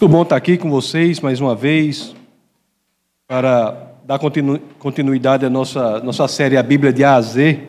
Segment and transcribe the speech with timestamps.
[0.00, 2.16] Muito bom estar aqui com vocês mais uma vez
[3.28, 3.76] para
[4.06, 7.64] dar continu continuidade à nossa, nossa série A Bíblia de A a Z.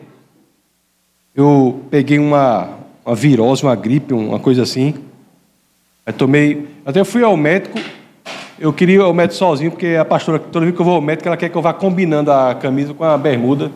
[1.34, 2.70] Eu peguei uma,
[3.04, 4.94] uma virose, uma gripe, uma coisa assim.
[6.06, 6.66] Eu tomei.
[6.86, 7.78] Até fui ao médico.
[8.58, 11.02] Eu queria ir ao médico sozinho, porque a pastora, toda vez que eu vou ao
[11.02, 13.70] médico, ela quer que eu vá combinando a camisa com a bermuda.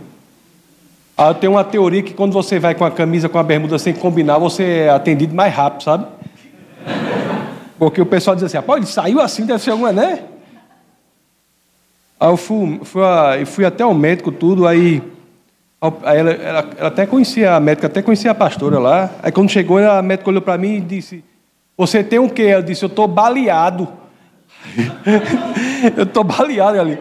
[1.15, 3.79] Ah, eu tenho uma teoria que quando você vai com a camisa com a bermuda
[3.79, 6.16] sem combinar, você é atendido mais rápido, sabe?
[7.79, 10.25] Porque o pessoal diz assim, ah, pô, ele saiu assim, deve ser alguma, né?
[12.19, 13.03] Aí eu fui, fui,
[13.45, 15.03] fui até o médico, tudo, aí,
[15.81, 19.11] aí ela, ela, ela, até conhecia a médica, até conhecia a pastora lá.
[19.23, 21.23] Aí quando chegou, a médica olhou para mim e disse,
[21.77, 22.43] você tem o quê?
[22.43, 23.87] Eu disse, eu estou baleado.
[25.95, 26.99] eu estou baleado ali.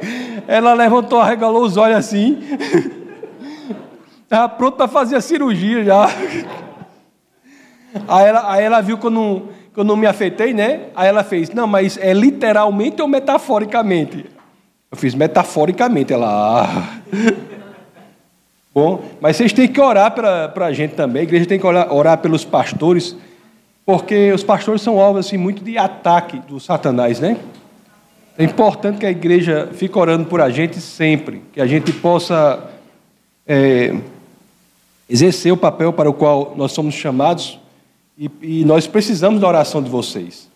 [0.47, 2.43] Ela levantou, arregalou os olhos assim.
[4.23, 6.07] Estava pronto para fazer a cirurgia já.
[8.09, 9.05] Aí ela, aí ela viu que
[9.79, 10.87] eu não me afetei, né?
[10.95, 14.25] Aí ela fez, não, mas é literalmente ou metaforicamente?
[14.89, 16.13] Eu fiz metaforicamente.
[16.13, 16.99] Ela, ah.
[18.73, 21.21] Bom, mas vocês têm que orar para a gente também.
[21.21, 23.15] A igreja tem que orar, orar, pelos pastores,
[23.85, 27.37] porque os pastores são alvos assim, muito de ataque do Satanás, né?
[28.37, 32.69] É importante que a igreja fique orando por a gente sempre, que a gente possa
[33.47, 33.95] é,
[35.09, 37.59] exercer o papel para o qual nós somos chamados
[38.17, 40.49] e, e, nós precisamos da oração de vocês.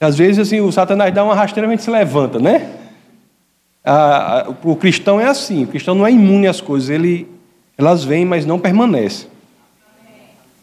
[0.00, 2.74] Às vezes, assim, o Satanás dá uma rasteira e a gente se levanta, né?
[3.84, 7.28] A, a, o cristão é assim, o cristão não é imune às coisas, ele,
[7.76, 9.28] elas vêm, mas não permanecem.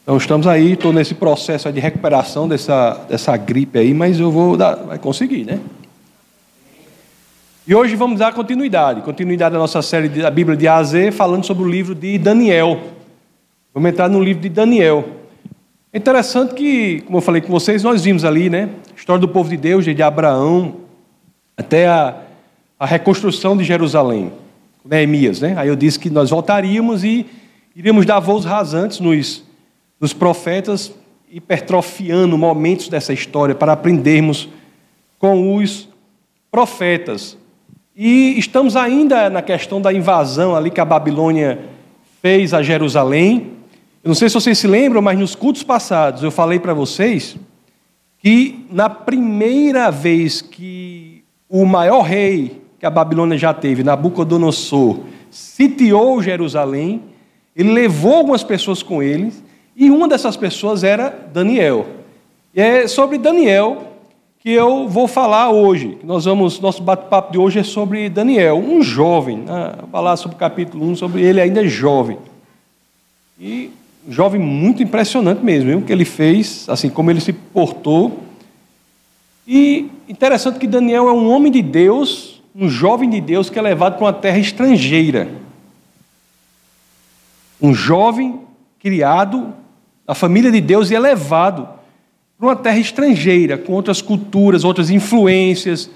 [0.03, 4.55] Então estamos aí, estou nesse processo de recuperação dessa, dessa gripe aí, mas eu vou
[4.55, 5.59] dar, vai conseguir, né?
[7.65, 11.11] E hoje vamos dar continuidade, continuidade da nossa série da Bíblia de A a Z,
[11.11, 12.79] falando sobre o livro de Daniel.
[13.73, 15.14] Vamos entrar no livro de Daniel.
[15.95, 18.67] É interessante que, como eu falei com vocês, nós vimos ali, né?
[18.91, 20.75] A história do povo de Deus, de Abraão,
[21.55, 22.17] até a,
[22.77, 24.29] a reconstrução de Jerusalém,
[24.83, 25.53] Neemias, né?
[25.57, 27.25] Aí eu disse que nós voltaríamos e
[27.73, 29.45] iríamos dar voos rasantes nos,
[29.97, 30.91] nos profetas,
[31.31, 34.49] hipertrofiando momentos dessa história para aprendermos
[35.17, 35.87] com os
[36.51, 37.37] profetas.
[37.95, 41.57] E estamos ainda na questão da invasão ali que a Babilônia
[42.21, 43.54] fez a Jerusalém.
[44.05, 47.35] Eu não sei se vocês se lembram, mas nos cultos passados eu falei para vocês
[48.19, 54.99] que na primeira vez que o maior rei que a Babilônia já teve, Nabucodonosor,
[55.31, 57.01] sitiou Jerusalém,
[57.55, 59.33] ele levou algumas pessoas com ele,
[59.75, 61.87] e uma dessas pessoas era Daniel.
[62.53, 63.87] E é sobre Daniel
[64.37, 65.97] que eu vou falar hoje.
[66.03, 69.37] Nós vamos, nosso bate-papo de hoje é sobre Daniel, um jovem.
[69.37, 69.73] Né?
[69.79, 72.19] Vou falar sobre o capítulo 1, sobre ele ainda jovem.
[73.39, 73.71] E
[74.07, 78.23] jovem muito impressionante mesmo, o que ele fez, assim como ele se portou.
[79.47, 83.61] E interessante que Daniel é um homem de Deus, um jovem de Deus que é
[83.61, 85.29] levado para uma terra estrangeira.
[87.61, 88.39] Um jovem
[88.79, 89.53] criado
[90.07, 91.67] na família de Deus e é levado
[92.37, 95.89] para uma terra estrangeira, com outras culturas, outras influências,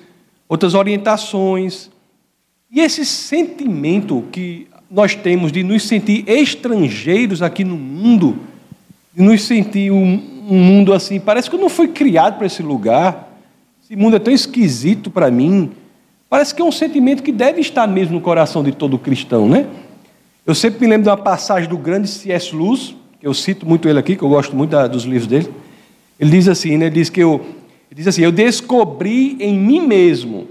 [0.48, 1.90] outras orientações.
[2.72, 8.38] E esse sentimento que nós temos de nos sentir estrangeiros aqui no mundo,
[9.14, 12.64] de nos sentir um, um mundo assim, parece que eu não fui criado para esse
[12.64, 13.30] lugar,
[13.84, 15.72] esse mundo é tão esquisito para mim.
[16.30, 19.68] Parece que é um sentimento que deve estar mesmo no coração de todo cristão, né?
[20.46, 22.56] Eu sempre me lembro de uma passagem do grande C.S.
[22.56, 25.50] Lewis, que eu cito muito ele aqui, que eu gosto muito da, dos livros dele.
[26.20, 26.86] Ele diz assim, né?
[26.86, 27.42] Ele diz que eu,
[27.90, 30.48] ele diz assim, eu descobri em mim mesmo.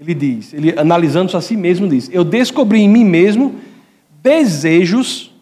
[0.00, 3.54] Ele diz, ele analisando-se a si mesmo diz, eu descobri em mim mesmo
[4.22, 5.32] desejos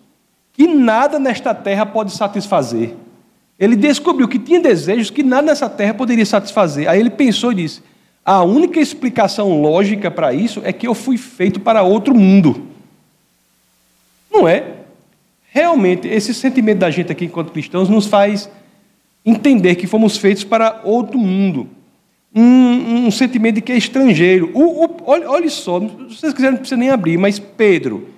[0.53, 2.95] que nada nesta terra pode satisfazer.
[3.59, 6.89] Ele descobriu que tinha desejos que nada nessa terra poderia satisfazer.
[6.89, 7.83] Aí ele pensou e disse:
[8.25, 12.69] a única explicação lógica para isso é que eu fui feito para outro mundo.
[14.33, 14.77] Não é?
[15.53, 18.49] Realmente, esse sentimento da gente aqui enquanto cristãos nos faz
[19.27, 21.69] entender que fomos feitos para outro mundo.
[22.35, 24.51] Um, um sentimento de que é estrangeiro.
[24.55, 28.09] O, o, olha, olha só, se vocês quiserem, não precisa nem abrir, mas Pedro,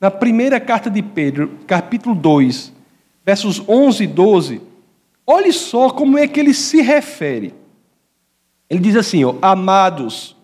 [0.00, 2.72] na primeira carta de Pedro, capítulo 2,
[3.24, 4.60] versos 11 e 12,
[5.26, 7.54] olhe só como é que ele se refere.
[8.68, 10.36] Ele diz assim: ó, Amados,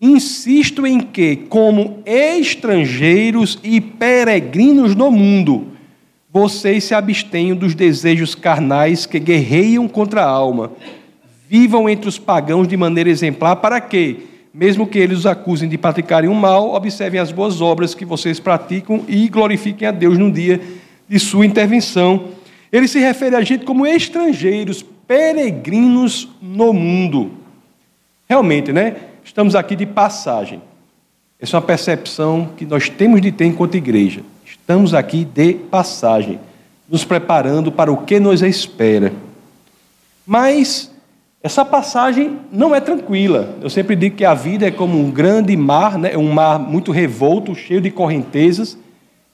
[0.00, 5.72] insisto em que, como estrangeiros e peregrinos no mundo,
[6.30, 10.72] vocês se abstenham dos desejos carnais que guerreiam contra a alma.
[11.48, 14.18] Vivam entre os pagãos de maneira exemplar, para quê?
[14.56, 18.40] Mesmo que eles os acusem de praticarem o mal, observem as boas obras que vocês
[18.40, 20.58] praticam e glorifiquem a Deus no dia
[21.06, 22.28] de sua intervenção.
[22.72, 27.32] Ele se refere a gente como estrangeiros, peregrinos no mundo.
[28.26, 28.96] Realmente, né?
[29.22, 30.62] Estamos aqui de passagem.
[31.38, 34.22] Essa é uma percepção que nós temos de ter enquanto igreja.
[34.42, 36.40] Estamos aqui de passagem,
[36.88, 39.12] nos preparando para o que nos espera.
[40.26, 40.90] Mas
[41.46, 43.56] essa passagem não é tranquila.
[43.60, 46.16] Eu sempre digo que a vida é como um grande mar, né?
[46.16, 48.76] um mar muito revolto, cheio de correntezas.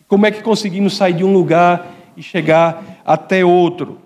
[0.06, 3.98] Como é que conseguimos sair de um lugar e chegar até outro?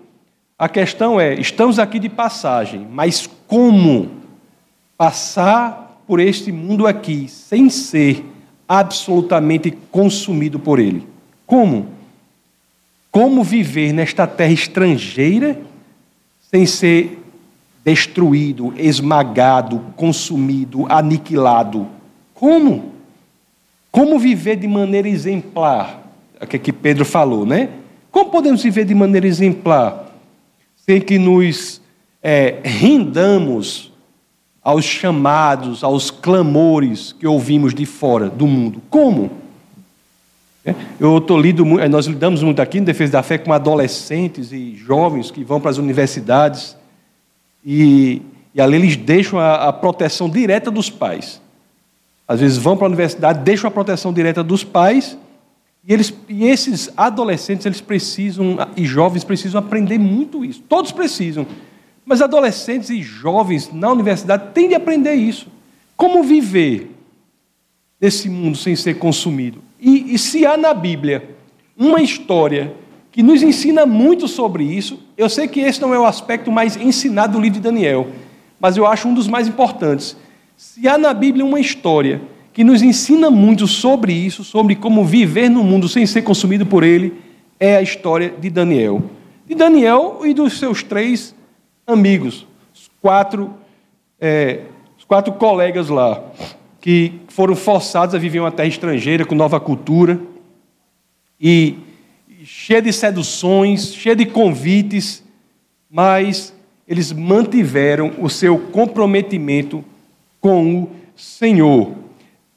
[0.57, 4.09] A questão é: estamos aqui de passagem, mas como
[4.97, 8.23] passar por este mundo aqui sem ser
[8.65, 11.05] absolutamente consumido por ele?
[11.45, 11.87] Como?
[13.11, 15.59] Como viver nesta terra estrangeira
[16.39, 17.26] sem ser
[17.87, 21.87] destruído, esmagado, consumido, aniquilado.
[22.33, 22.91] Como?
[23.89, 26.03] Como viver de maneira exemplar?
[26.37, 27.69] É o que, Pedro falou, né?
[28.11, 30.13] Como podemos viver de maneira exemplar?
[30.75, 31.81] Sem que nos
[32.21, 33.89] é, rindamos
[34.61, 38.81] aos chamados, aos clamores que ouvimos de fora do mundo.
[38.89, 39.31] Como?
[40.65, 44.75] É, eu estou lido, nós lidamos muito aqui em Defesa da Fé com adolescentes e
[44.75, 46.75] jovens que vão para as universidades
[47.69, 48.21] e,
[48.55, 51.41] e ali eles deixam a, a proteção direta dos pais.
[52.25, 55.17] Às vezes vão para a universidade, deixam a proteção direta dos pais,
[55.85, 60.61] e, eles, e esses adolescentes eles precisam, e jovens precisam aprender muito isso.
[60.61, 61.45] Todos precisam.
[62.05, 65.47] Mas adolescentes e jovens na universidade têm de aprender isso.
[65.97, 66.95] Como viver
[67.99, 69.61] nesse mundo sem ser consumido?
[69.77, 71.35] E, e se há na Bíblia
[71.77, 72.73] uma história
[73.17, 74.99] que nos ensina muito sobre isso.
[75.17, 78.09] Eu sei que esse não é o aspecto mais ensinado do livro de Daniel,
[78.59, 80.15] mas eu acho um dos mais importantes.
[80.55, 82.21] Se há na Bíblia uma história
[82.53, 86.83] que nos ensina muito sobre isso, sobre como viver no mundo sem ser consumido por
[86.83, 87.11] ele,
[87.59, 89.01] é a história de Daniel.
[89.47, 91.33] De Daniel e dos seus três
[91.87, 93.51] amigos, os quatro,
[94.21, 94.59] é,
[94.95, 96.23] os quatro colegas lá,
[96.79, 100.19] que foram forçados a viver em uma terra estrangeira com nova cultura.
[101.41, 101.86] E
[102.47, 105.21] cheia de seduções, cheia de convites,
[105.91, 106.53] mas
[106.87, 109.83] eles mantiveram o seu comprometimento
[110.39, 111.91] com o Senhor.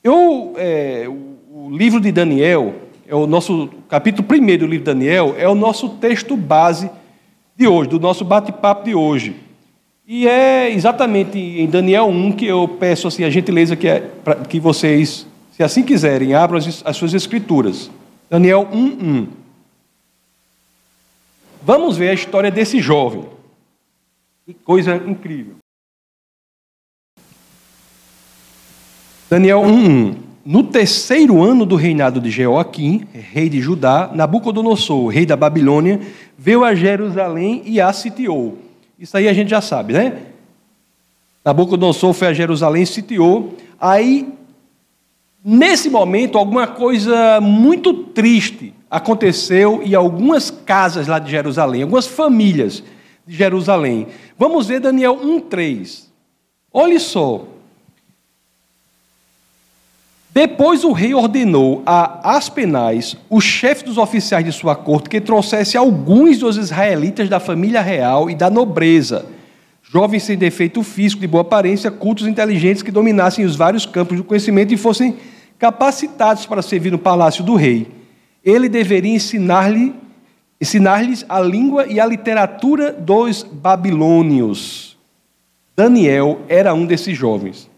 [0.02, 2.72] Eu, é, o livro de Daniel,
[3.04, 6.88] é o nosso capítulo primeiro do livro de Daniel, é o nosso texto base
[7.56, 9.34] de hoje, do nosso bate-papo de hoje.
[10.06, 14.08] E é exatamente em Daniel 1 que eu peço assim, a gentileza que, é,
[14.48, 17.90] que vocês, se assim quiserem, abram as, as suas escrituras.
[18.30, 19.40] Daniel 1, 1.
[21.62, 23.24] Vamos ver a história desse jovem.
[24.46, 25.56] Que coisa incrível.
[29.28, 30.16] Daniel 1:1.
[30.44, 36.00] No terceiro ano do reinado de Jeoaquim, rei de Judá, Nabucodonosor, rei da Babilônia,
[36.36, 38.58] veio a Jerusalém e a sitiou.
[38.98, 40.22] Isso aí a gente já sabe, né?
[41.44, 43.54] Nabucodonosor foi a Jerusalém e sitiou.
[43.78, 44.32] Aí,
[45.44, 52.82] nesse momento, alguma coisa muito triste aconteceu em algumas casas lá de Jerusalém, algumas famílias
[53.26, 54.08] de Jerusalém.
[54.36, 56.10] Vamos ver Daniel 1:3.
[56.72, 57.44] Olhe só.
[60.32, 65.76] Depois o rei ordenou a Aspenais, o chefe dos oficiais de sua corte, que trouxesse
[65.76, 69.26] alguns dos israelitas da família real e da nobreza,
[69.82, 74.24] jovens sem defeito físico, de boa aparência, cultos inteligentes que dominassem os vários campos do
[74.24, 75.16] conhecimento e fossem
[75.58, 77.99] capacitados para servir no palácio do rei
[78.44, 79.92] ele deveria ensinar-lhes
[80.60, 84.98] ensinar a língua e a literatura dos babilônios.
[85.74, 87.70] Daniel era um desses jovens.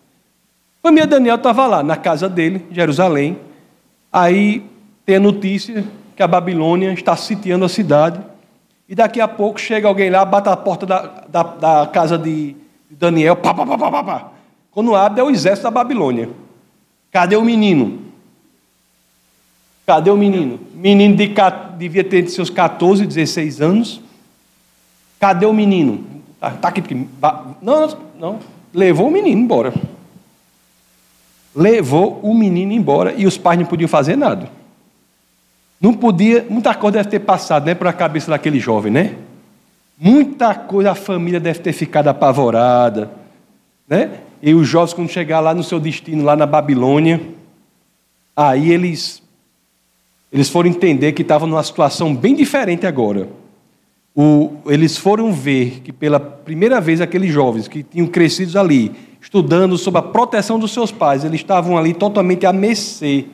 [0.83, 3.39] Família Daniel estava lá, na casa dele, Jerusalém.
[4.13, 4.67] Aí
[5.07, 5.85] tem a notícia
[6.17, 8.21] que a Babilônia está sitiando a cidade.
[8.89, 12.57] E daqui a pouco chega alguém lá, bate a porta da, da, da casa de
[12.91, 13.37] Daniel.
[13.37, 14.29] Pá, pá, pá, pá, pá.
[14.73, 16.31] Quando abre, é o exército da Babilônia.
[17.13, 18.02] Cadê o menino?
[19.87, 20.61] Cadê o menino?
[20.75, 21.35] Menino de,
[21.77, 24.01] devia ter seus 14, 16 anos.
[25.19, 26.05] Cadê o menino?
[26.35, 27.09] Está tá aqui.
[27.61, 28.39] Não, não.
[28.73, 29.73] Levou o menino embora.
[31.55, 34.49] Levou o menino embora e os pais não podiam fazer nada.
[35.81, 39.17] Não podia, muita coisa deve ter passado né, a cabeça daquele jovem, né?
[39.99, 43.11] Muita coisa a família deve ter ficado apavorada,
[43.89, 44.21] né?
[44.41, 47.21] E os jovens, quando chegar lá no seu destino, lá na Babilônia,
[48.37, 49.23] aí eles
[50.33, 53.29] eles foram entender que estavam numa situação bem diferente agora.
[54.17, 59.77] O, eles foram ver que pela primeira vez aqueles jovens que tinham crescido ali, estudando
[59.77, 63.27] sob a proteção dos seus pais, eles estavam ali totalmente a mercê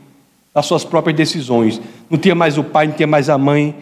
[0.53, 1.81] das suas próprias decisões.
[2.11, 3.77] Não tinha mais o pai, não tinha mais a mãe.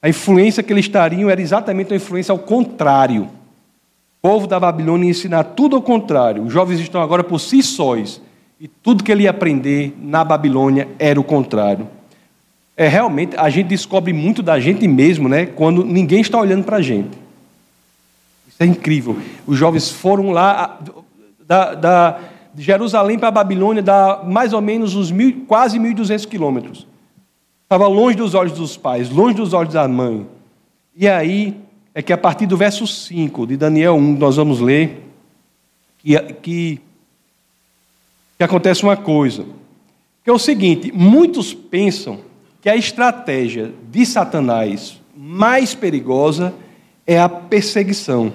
[0.00, 3.28] A influência que eles estariam era exatamente uma influência ao contrário
[4.22, 6.42] O povo da Babilônia ia ensinar tudo ao contrário.
[6.42, 8.20] Os jovens estão agora por si sóis.
[8.58, 11.95] E tudo que ele ia aprender na Babilônia era o contrário.
[12.76, 15.46] É realmente, a gente descobre muito da gente mesmo, né?
[15.46, 17.16] Quando ninguém está olhando para a gente.
[18.46, 19.18] Isso é incrível.
[19.46, 20.78] Os jovens foram lá,
[21.46, 22.20] da, da
[22.56, 26.86] de Jerusalém para a Babilônia, dá mais ou menos uns mil, quase 1.200 quilômetros.
[27.64, 30.26] Estava longe dos olhos dos pais, longe dos olhos da mãe.
[30.94, 31.54] E aí
[31.94, 35.02] é que a partir do verso 5 de Daniel 1, nós vamos ler
[35.98, 36.80] que, que,
[38.38, 39.44] que acontece uma coisa.
[40.24, 42.20] Que é o seguinte: muitos pensam
[42.66, 46.52] que a estratégia de Satanás mais perigosa
[47.06, 48.32] é a perseguição.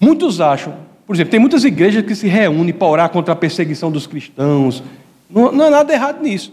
[0.00, 0.74] Muitos acham,
[1.06, 4.82] por exemplo, tem muitas igrejas que se reúnem para orar contra a perseguição dos cristãos.
[5.28, 6.50] Não, não é nada errado nisso.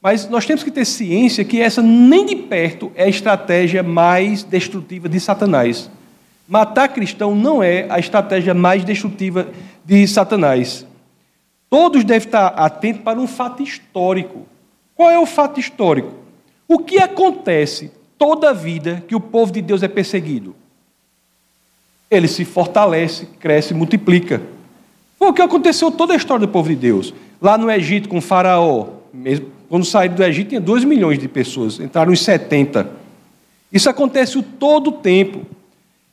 [0.00, 4.42] Mas nós temos que ter ciência que essa nem de perto é a estratégia mais
[4.42, 5.90] destrutiva de Satanás.
[6.48, 9.48] Matar cristão não é a estratégia mais destrutiva
[9.84, 10.86] de Satanás.
[11.68, 14.46] Todos devem estar atentos para um fato histórico.
[14.96, 16.12] Qual é o fato histórico?
[16.66, 20.56] O que acontece toda a vida que o povo de Deus é perseguido?
[22.10, 24.42] Ele se fortalece, cresce, multiplica.
[25.18, 27.12] Foi o que aconteceu toda a história do povo de Deus.
[27.40, 31.78] Lá no Egito com Faraó, mesmo quando saíram do Egito, tinha 2 milhões de pessoas,
[31.78, 32.88] entraram em 70.
[33.72, 35.44] Isso acontece o todo o tempo.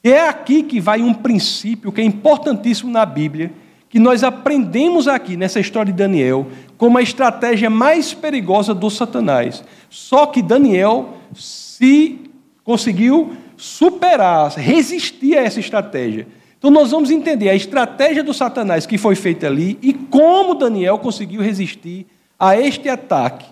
[0.04, 3.52] E é aqui que vai um princípio que é importantíssimo na Bíblia,
[3.94, 6.48] que nós aprendemos aqui nessa história de Daniel,
[6.80, 9.64] como a estratégia mais perigosa do Satanás.
[9.88, 12.20] Só que Daniel se
[12.64, 16.28] conseguiu superar, resistir a essa estratégia.
[16.58, 20.98] Então nós vamos entender a estratégia do Satanás que foi feita ali e como Daniel
[20.98, 22.08] conseguiu resistir
[22.40, 23.46] a este ataque.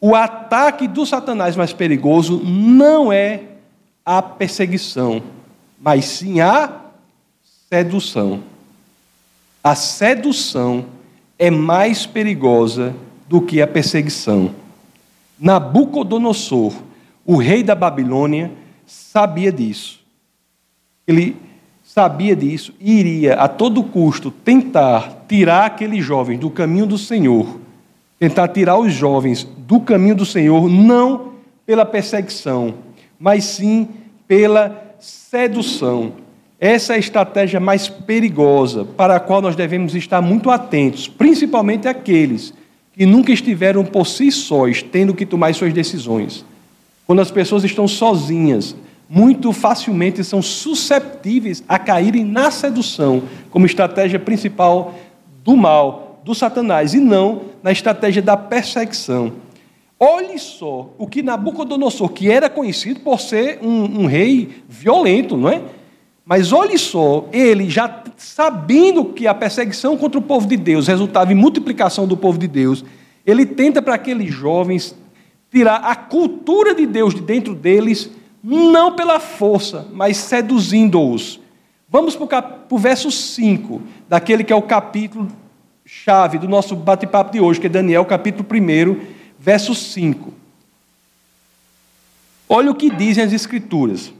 [0.00, 3.42] O ataque do Satanás mais perigoso não é
[4.04, 5.22] a perseguição,
[5.80, 6.68] mas sim a
[7.70, 8.42] sedução.
[9.62, 10.86] A sedução
[11.38, 12.94] é mais perigosa
[13.28, 14.54] do que a perseguição.
[15.38, 16.72] Nabucodonosor,
[17.24, 18.50] o rei da Babilônia,
[18.86, 20.00] sabia disso.
[21.06, 21.36] Ele
[21.84, 27.58] sabia disso e iria a todo custo tentar tirar aquele jovem do caminho do Senhor
[28.18, 31.34] tentar tirar os jovens do caminho do Senhor, não
[31.64, 32.74] pela perseguição,
[33.18, 33.88] mas sim
[34.26, 36.12] pela sedução.
[36.60, 41.86] Essa é a estratégia mais perigosa, para a qual nós devemos estar muito atentos, principalmente
[41.86, 42.52] aqueles
[42.92, 46.44] que nunca estiveram por si sós, tendo que tomar suas decisões.
[47.06, 48.74] Quando as pessoas estão sozinhas,
[49.08, 54.94] muito facilmente são susceptíveis a caírem na sedução como estratégia principal
[55.44, 59.32] do mal, do Satanás e não na estratégia da perseguição.
[59.98, 65.48] Olhe só o que Nabucodonosor, que era conhecido por ser um, um rei violento, não
[65.48, 65.62] é?
[66.28, 71.32] Mas olhe só, ele já sabendo que a perseguição contra o povo de Deus resultava
[71.32, 72.84] em multiplicação do povo de Deus,
[73.24, 74.94] ele tenta para aqueles jovens
[75.50, 78.10] tirar a cultura de Deus de dentro deles,
[78.44, 81.40] não pela força, mas seduzindo-os.
[81.88, 85.28] Vamos para o verso 5, daquele que é o capítulo
[85.86, 89.00] chave do nosso bate-papo de hoje, que é Daniel capítulo 1,
[89.38, 90.30] verso 5.
[92.46, 94.12] Olha o que dizem as Escrituras.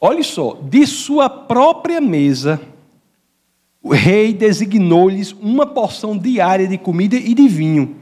[0.00, 2.58] Olhe só, de sua própria mesa,
[3.82, 7.96] o rei designou-lhes uma porção diária de comida e de vinho.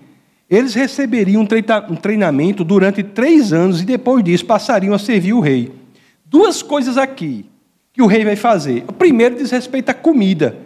[0.48, 5.72] Eles receberiam um treinamento durante três anos e depois disso passariam a servir o rei.
[6.24, 7.44] Duas coisas aqui
[7.92, 8.84] que o rei vai fazer.
[8.86, 10.56] O primeiro diz respeito à comida.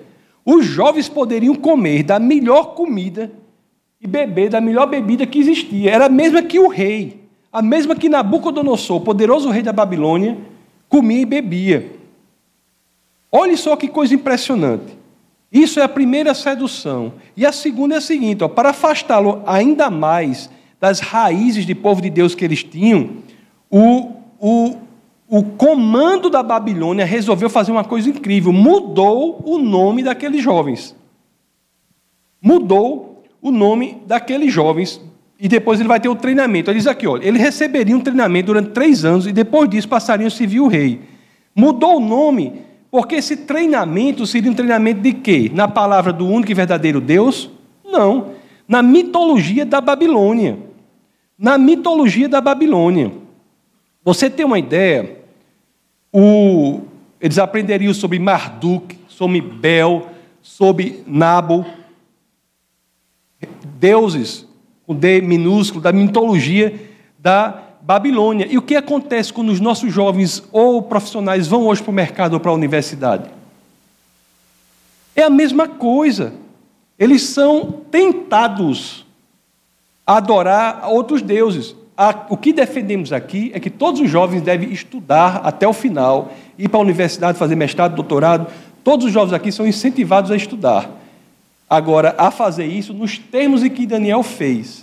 [0.45, 3.33] Os jovens poderiam comer da melhor comida
[3.99, 5.91] e beber da melhor bebida que existia.
[5.91, 10.37] Era a mesma que o rei, a mesma que Nabucodonosor, poderoso rei da Babilônia,
[10.93, 11.91] comia e bebia.
[13.31, 14.99] Olhe só que coisa impressionante.
[15.51, 17.15] Isso é a primeira sedução.
[17.35, 22.03] E a segunda é a seguinte: ó, para afastá-lo ainda mais das raízes de povo
[22.03, 23.17] de Deus que eles tinham,
[23.71, 24.77] o, o,
[25.27, 30.95] o comando da Babilônia resolveu fazer uma coisa incrível: mudou o nome daqueles jovens.
[32.41, 35.01] Mudou o nome daqueles jovens.
[35.43, 36.71] E depois ele vai ter o treinamento.
[36.71, 40.29] Ele diz aqui: olha, ele receberia um treinamento durante três anos e depois disso passariam
[40.29, 41.01] a servir o rei.
[41.53, 45.51] Mudou o nome porque esse treinamento seria um treinamento de quê?
[45.53, 47.51] Na palavra do único e verdadeiro Deus?
[47.85, 48.35] Não.
[48.69, 50.61] Na mitologia da Babilônia.
[51.37, 53.11] Na mitologia da Babilônia.
[54.05, 55.17] Você tem uma ideia?
[56.13, 56.83] O,
[57.21, 60.07] eles aprenderiam sobre Marduk, sobre Bel,
[60.41, 61.67] sobre Nabo,
[63.81, 64.52] deuses
[64.93, 66.75] com D minúsculo da mitologia
[67.19, 68.47] da Babilônia.
[68.49, 72.35] E o que acontece quando os nossos jovens ou profissionais vão hoje para o mercado
[72.35, 73.29] ou para a universidade?
[75.17, 76.35] É a mesma coisa.
[76.99, 79.05] Eles são tentados
[80.07, 81.75] a adorar outros deuses.
[82.29, 86.69] O que defendemos aqui é que todos os jovens devem estudar até o final, ir
[86.69, 88.47] para a universidade, fazer mestrado, doutorado.
[88.85, 90.91] Todos os jovens aqui são incentivados a estudar.
[91.69, 94.82] Agora, a fazer isso nos termos em que Daniel fez.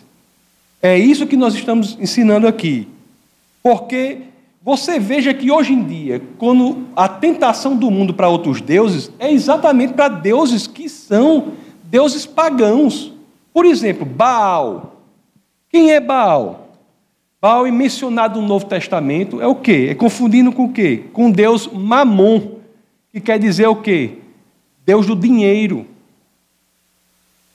[0.82, 2.88] É isso que nós estamos ensinando aqui.
[3.62, 4.20] Porque
[4.62, 9.32] você veja que hoje em dia, quando a tentação do mundo para outros deuses é
[9.32, 13.14] exatamente para deuses que são deuses pagãos.
[13.54, 14.96] Por exemplo, Baal.
[15.70, 16.70] Quem é Baal?
[17.42, 19.88] Baal é mencionado no Novo Testamento é o quê?
[19.90, 21.06] É confundindo com o quê?
[21.14, 22.58] Com Deus Mamon,
[23.12, 24.18] que quer dizer o quê?
[24.86, 25.86] Deus do dinheiro.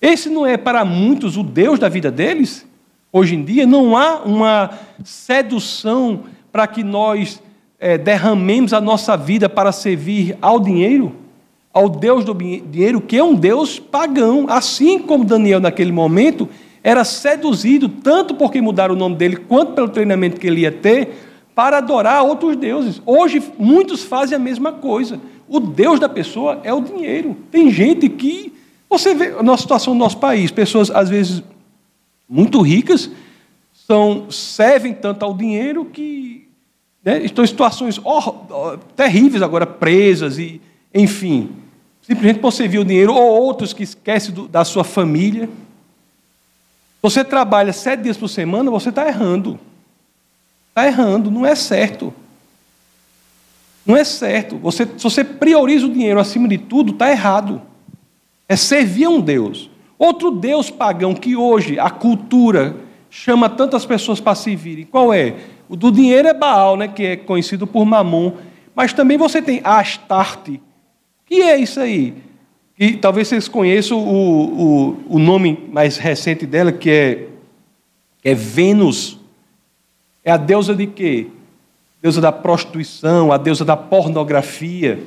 [0.00, 2.66] Esse não é para muitos o Deus da vida deles?
[3.16, 4.70] Hoje em dia não há uma
[5.04, 7.40] sedução para que nós
[7.78, 11.14] é, derramemos a nossa vida para servir ao dinheiro,
[11.72, 16.48] ao Deus do dinheiro, que é um Deus pagão, assim como Daniel naquele momento
[16.82, 21.16] era seduzido, tanto porque mudaram o nome dele, quanto pelo treinamento que ele ia ter,
[21.54, 23.00] para adorar outros deuses.
[23.06, 25.20] Hoje, muitos fazem a mesma coisa.
[25.48, 27.36] O Deus da pessoa é o dinheiro.
[27.52, 28.52] Tem gente que.
[28.90, 31.44] Você vê a nossa situação no nosso país, pessoas, às vezes,
[32.28, 33.10] muito ricas,
[33.86, 36.48] são, servem tanto ao dinheiro que
[37.04, 40.60] né, estão em situações oh, terríveis agora, presas, e,
[40.92, 41.50] enfim.
[42.02, 45.48] Simplesmente por servir o dinheiro, ou outros que esquecem do, da sua família.
[47.02, 49.58] Você trabalha sete dias por semana, você está errando.
[50.68, 52.12] Está errando, não é certo.
[53.84, 54.56] Não é certo.
[54.58, 57.60] Você, se você prioriza o dinheiro acima de tudo, está errado.
[58.48, 59.70] É servir a um Deus.
[60.04, 62.76] Outro Deus pagão que hoje a cultura
[63.08, 64.84] chama tantas pessoas para se virem.
[64.84, 65.34] Qual é?
[65.66, 68.32] O do dinheiro é Baal, né, que é conhecido por Mamon.
[68.74, 70.60] Mas também você tem Astarte.
[71.24, 72.12] Que é isso aí?
[72.78, 77.28] E talvez vocês conheçam o, o, o nome mais recente dela, que é,
[78.22, 79.18] é Vênus.
[80.22, 81.28] É a deusa de quê?
[82.02, 85.02] Deusa da prostituição, a deusa da pornografia.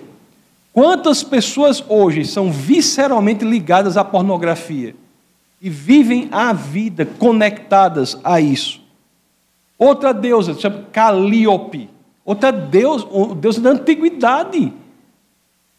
[0.78, 4.96] Quantas pessoas hoje são visceralmente ligadas à pornografia
[5.60, 8.80] e vivem a vida conectadas a isso?
[9.76, 11.90] Outra deusa, chama Calíope.
[12.24, 13.08] Outra deusa,
[13.40, 14.72] deusa da antiguidade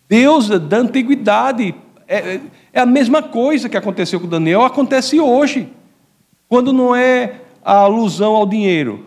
[0.08, 1.76] Deus da antiguidade.
[2.08, 2.40] É, é,
[2.72, 5.72] é a mesma coisa que aconteceu com Daniel, acontece hoje.
[6.48, 9.06] Quando não é a alusão ao dinheiro.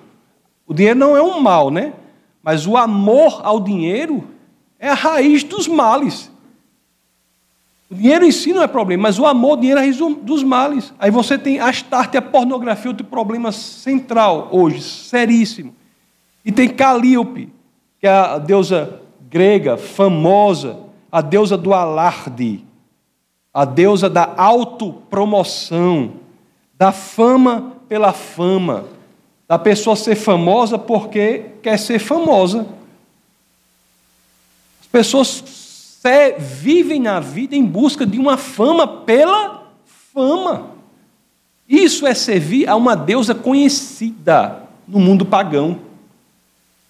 [0.66, 1.92] O dinheiro não é um mal, né?
[2.42, 4.32] Mas o amor ao dinheiro
[4.82, 6.32] é a raiz dos males.
[7.90, 9.98] O dinheiro em si não é problema, mas o amor ao dinheiro é a raiz
[10.24, 10.92] dos males.
[10.98, 15.76] Aí você tem Astarte, a pornografia, outro problema central hoje, seríssimo.
[16.44, 17.54] E tem Calíope,
[18.00, 20.80] que é a deusa grega, famosa,
[21.12, 22.66] a deusa do alarde,
[23.54, 26.14] a deusa da autopromoção,
[26.76, 28.86] da fama pela fama,
[29.48, 32.66] da pessoa ser famosa porque quer ser famosa.
[34.92, 35.44] As pessoas
[36.38, 39.72] vivem na vida em busca de uma fama pela
[40.14, 40.72] fama.
[41.68, 45.80] Isso é servir a uma deusa conhecida no mundo pagão.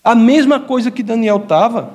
[0.04, 1.94] A mesma coisa que Daniel estava.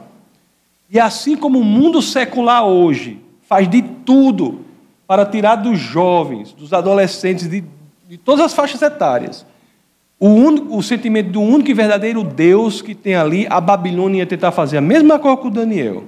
[0.89, 4.61] E assim como o mundo secular hoje faz de tudo
[5.09, 7.65] para tirar dos jovens, dos adolescentes, de,
[8.09, 9.45] de todas as faixas etárias,
[10.19, 14.27] o, único, o sentimento do único e verdadeiro Deus que tem ali, a Babilônia ia
[14.27, 16.05] tentar fazer a mesma coisa com Daniel.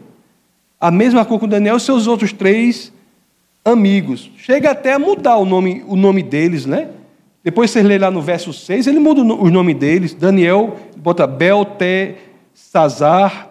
[0.80, 2.92] A mesma coisa com Daniel e seus outros três
[3.64, 4.30] amigos.
[4.38, 6.88] Chega até a mudar o nome, o nome deles, né?
[7.44, 10.14] Depois você lê lá no verso 6, ele muda o nome deles.
[10.14, 12.16] Daniel bota Belte,
[12.52, 13.50] Sazar,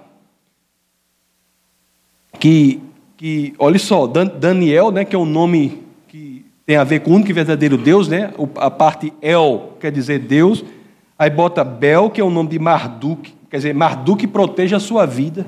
[2.39, 2.82] que,
[3.15, 5.87] que olha só, Daniel, né, que é um nome
[6.67, 8.32] tem a ver com o único e verdadeiro Deus, né?
[8.58, 10.63] A parte El quer dizer Deus.
[11.17, 15.06] Aí bota Bel, que é o nome de Marduk, quer dizer, Marduk protege a sua
[15.06, 15.47] vida.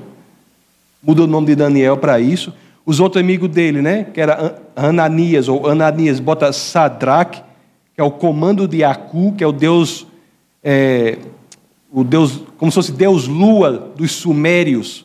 [1.00, 2.52] Muda o nome de Daniel para isso.
[2.84, 4.04] Os outros amigos dele, né?
[4.12, 7.42] Que era Ananias ou Ananias, bota Sadraque,
[7.94, 10.06] que é o comando de Acu, que é o Deus,
[10.64, 11.18] é,
[11.92, 15.04] o Deus, como se fosse Deus Lua dos Sumérios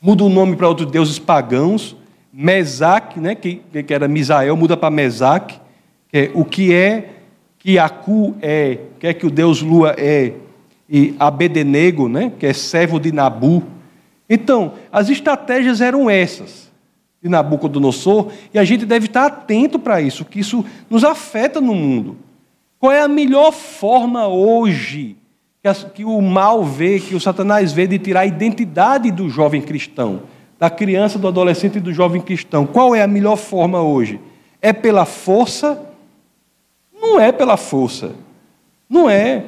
[0.00, 1.96] muda o nome para outros deuses pagãos.
[2.38, 4.94] Mesaque, né, que, que era Misael, muda para
[6.06, 7.08] que é o que é,
[7.58, 10.34] que Acu é, que é que o deus Lua é,
[10.86, 13.62] e Abedenego, né, que é servo de Nabu.
[14.28, 16.70] Então, as estratégias eram essas
[17.22, 21.74] de Nabucodonosor, e a gente deve estar atento para isso, que isso nos afeta no
[21.74, 22.18] mundo.
[22.78, 25.16] Qual é a melhor forma hoje
[25.62, 29.30] que, as, que o mal vê, que o Satanás vê de tirar a identidade do
[29.30, 30.20] jovem cristão,
[30.58, 32.66] da criança, do adolescente e do jovem cristão.
[32.66, 34.20] Qual é a melhor forma hoje?
[34.60, 35.80] É pela força?
[36.98, 38.12] Não é pela força.
[38.88, 39.44] Não é.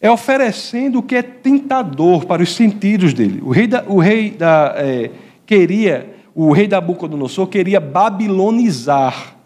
[0.00, 3.40] É oferecendo o que é tentador para os sentidos dele.
[3.44, 5.10] O rei da, o rei da é,
[5.44, 9.36] queria, o rei Nabucodonosor queria babilonizar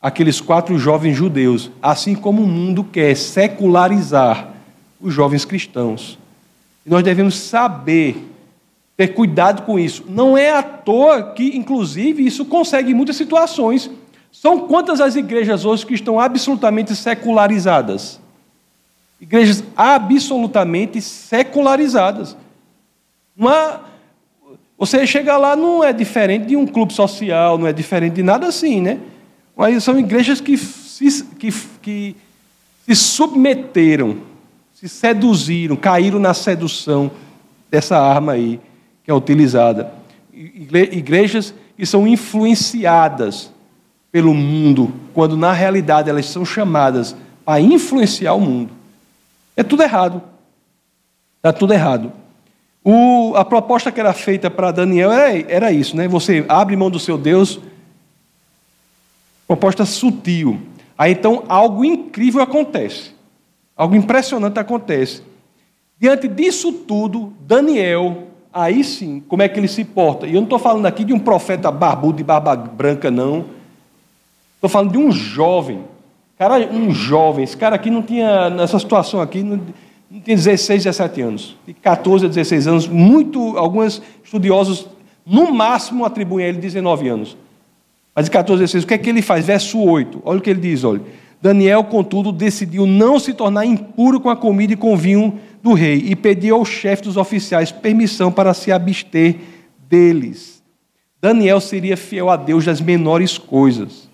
[0.00, 4.54] aqueles quatro jovens judeus, assim como o mundo quer secularizar
[5.00, 6.18] os jovens cristãos.
[6.86, 8.24] E nós devemos saber,
[8.98, 10.04] ter cuidado com isso.
[10.08, 13.88] Não é à toa que, inclusive, isso consegue em muitas situações.
[14.32, 18.20] São quantas as igrejas hoje que estão absolutamente secularizadas?
[19.20, 22.36] Igrejas absolutamente secularizadas.
[23.36, 23.82] Uma,
[24.76, 28.48] você chega lá, não é diferente de um clube social, não é diferente de nada
[28.48, 28.98] assim, né?
[29.56, 32.16] Mas são igrejas que se, que, que
[32.84, 34.18] se submeteram,
[34.74, 37.12] se seduziram, caíram na sedução
[37.70, 38.60] dessa arma aí
[39.08, 39.90] que é utilizada.
[40.30, 43.50] Igrejas que são influenciadas
[44.12, 48.70] pelo mundo, quando na realidade elas são chamadas para influenciar o mundo.
[49.56, 50.20] É tudo errado.
[51.38, 52.12] Está tudo errado.
[52.84, 56.06] O, a proposta que era feita para Daniel era, era isso, né?
[56.06, 57.58] Você abre mão do seu Deus
[59.46, 60.60] Proposta sutil.
[60.98, 63.12] Aí então algo incrível acontece.
[63.74, 65.22] Algo impressionante acontece.
[65.98, 68.27] Diante disso tudo, Daniel,
[68.62, 70.26] aí sim, como é que ele se porta?
[70.26, 73.44] E eu não estou falando aqui de um profeta barbudo de barba branca, não.
[74.54, 75.80] Estou falando de um jovem.
[76.38, 77.44] Cara, um jovem.
[77.44, 79.60] Esse cara aqui não tinha, nessa situação aqui, não,
[80.10, 81.56] não tinha 16, 17 anos.
[81.66, 82.88] De 14 a 16 anos.
[82.88, 84.86] Muito, alguns estudiosos,
[85.24, 87.36] no máximo, atribuem a ele 19 anos.
[88.14, 89.46] Mas em 14, 16, o que é que ele faz?
[89.46, 91.00] Verso 8, olha o que ele diz, olha.
[91.40, 95.72] Daniel, contudo, decidiu não se tornar impuro com a comida e com o vinho do
[95.72, 99.36] rei, e pediu ao chefe dos oficiais permissão para se abster
[99.88, 100.62] deles.
[101.20, 104.08] Daniel seria fiel a Deus das menores coisas.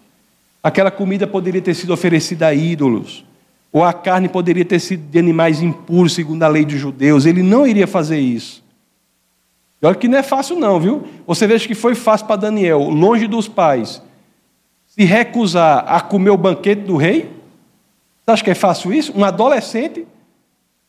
[0.63, 3.25] Aquela comida poderia ter sido oferecida a ídolos,
[3.71, 7.27] ou a carne poderia ter sido de animais impuros, segundo a lei dos judeus.
[7.27, 8.65] Ele não iria fazer isso.
[9.83, 11.05] E olha que não é fácil, não, viu?
[11.27, 14.01] Você veja que foi fácil para Daniel, longe dos pais,
[14.87, 17.29] se recusar a comer o banquete do rei.
[18.25, 19.13] Você acha que é fácil isso?
[19.15, 20.07] Um adolescente.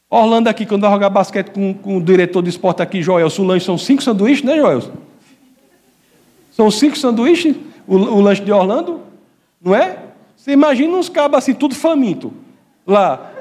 [0.10, 3.44] Orlando aqui, quando vai jogar basquete com, com o diretor de esporte aqui, Joel, o
[3.44, 4.82] lanche são cinco sanduíches, né, Joel?
[6.52, 7.56] São cinco sanduíches
[7.88, 9.02] o, o lanche de Orlando,
[9.62, 9.98] não é?
[10.36, 12.34] Você imagina uns cabos assim, tudo faminto,
[12.86, 13.32] lá.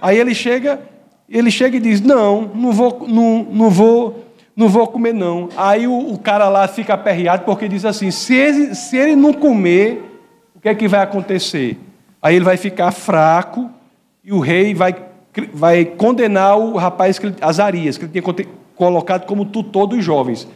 [0.00, 0.80] Aí ele chega,
[1.28, 5.48] ele chega e diz: Não, não vou, não, não vou não vou comer não.
[5.56, 9.32] Aí o, o, cara lá fica aperreado porque diz assim: se ele, se ele não
[9.32, 10.20] comer,
[10.54, 11.78] o que é que vai acontecer?
[12.20, 13.70] Aí ele vai ficar fraco
[14.22, 14.94] e o rei vai,
[15.52, 20.46] vai condenar o rapaz, que ele, Azarias, que ele tinha colocado como tutor dos jovens.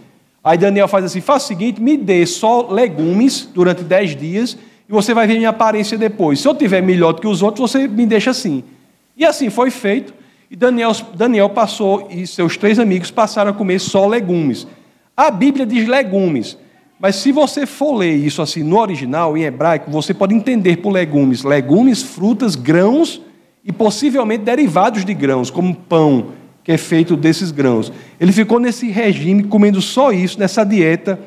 [0.44, 4.56] Aí Daniel faz assim: faz o seguinte, me dê só legumes durante dez dias
[4.88, 6.40] e você vai ver minha aparência depois.
[6.40, 8.62] Se eu tiver melhor do que os outros, você me deixa assim.
[9.16, 10.14] E assim foi feito.
[10.48, 14.66] E Daniel, Daniel passou, e seus três amigos passaram a comer só legumes.
[15.16, 16.56] A Bíblia diz legumes,
[17.00, 20.90] mas se você for ler isso assim no original, em hebraico, você pode entender por
[20.90, 23.20] legumes: legumes, frutas, grãos
[23.66, 26.28] e possivelmente derivados de grãos, como pão,
[26.62, 27.92] que é feito desses grãos.
[28.20, 31.18] Ele ficou nesse regime, comendo só isso, nessa dieta,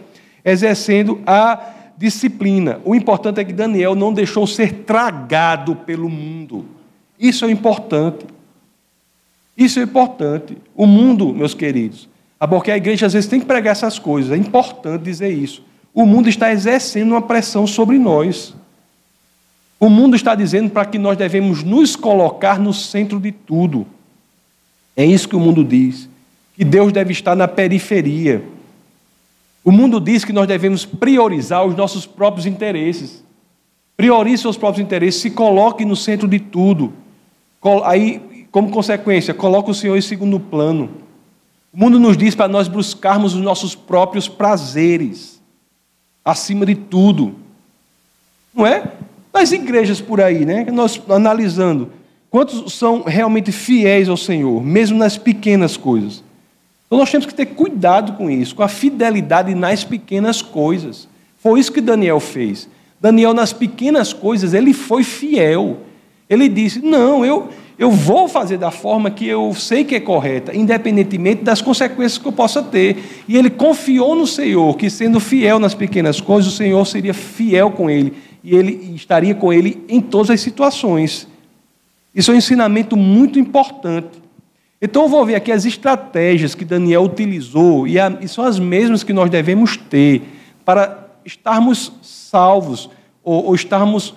[0.44, 1.60] exercendo a
[1.98, 2.80] disciplina.
[2.86, 6.66] O importante é que Daniel não deixou ser tragado pelo mundo.
[7.20, 8.26] Isso é importante.
[9.58, 10.58] Isso é importante.
[10.74, 12.08] O mundo, meus queridos,
[12.50, 15.62] porque a igreja às vezes tem que pregar essas coisas, é importante dizer isso.
[15.94, 18.56] O mundo está exercendo uma pressão sobre nós.
[19.80, 23.88] O mundo está dizendo para que nós devemos nos colocar no centro de tudo.
[24.96, 26.10] É isso que o mundo diz.
[26.56, 28.44] Que Deus deve estar na periferia.
[29.64, 33.24] O mundo diz que nós devemos priorizar os nossos próprios interesses.
[33.96, 36.94] Priorize seus próprios interesses, se coloque no centro de tudo.
[37.86, 40.90] Aí como consequência, coloca o Senhor em segundo plano.
[41.72, 45.40] O mundo nos diz para nós buscarmos os nossos próprios prazeres,
[46.26, 47.36] acima de tudo.
[48.54, 48.92] Não é?
[49.34, 50.66] Nas igrejas por aí, né?
[50.72, 51.92] Nós analisando,
[52.30, 56.24] quantos são realmente fiéis ao Senhor, mesmo nas pequenas coisas.
[56.88, 61.08] Então nós temos que ter cuidado com isso, com a fidelidade nas pequenas coisas.
[61.38, 62.68] Foi isso que Daniel fez.
[63.00, 65.78] Daniel, nas pequenas coisas, ele foi fiel.
[66.28, 70.54] Ele disse: Não, eu, eu vou fazer da forma que eu sei que é correta,
[70.56, 72.98] independentemente das consequências que eu possa ter.
[73.28, 77.70] E ele confiou no Senhor, que sendo fiel nas pequenas coisas, o Senhor seria fiel
[77.70, 81.28] com ele e ele estaria com ele em todas as situações.
[82.14, 84.22] Isso é um ensinamento muito importante.
[84.82, 87.98] Então eu vou ver aqui as estratégias que Daniel utilizou, e,
[88.28, 90.24] são as mesmas que nós devemos ter
[90.64, 92.90] para estarmos salvos
[93.24, 94.16] ou, estarmos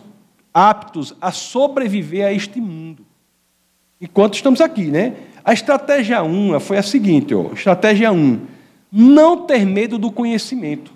[0.55, 3.05] aptos a sobreviver a este mundo.
[4.01, 5.15] Enquanto estamos aqui, né?
[5.45, 8.41] A estratégia 1 foi a seguinte, ó, estratégia 1,
[8.91, 10.93] não ter medo do conhecimento.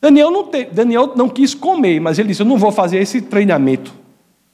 [0.00, 3.20] Daniel não, te, Daniel não quis comer, mas ele disse: Eu não vou fazer esse
[3.20, 3.92] treinamento.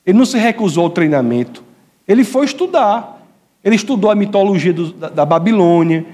[0.05, 1.63] Ele não se recusou ao treinamento.
[2.07, 3.23] Ele foi estudar.
[3.63, 6.07] Ele estudou a mitologia do, da, da, Babilônia.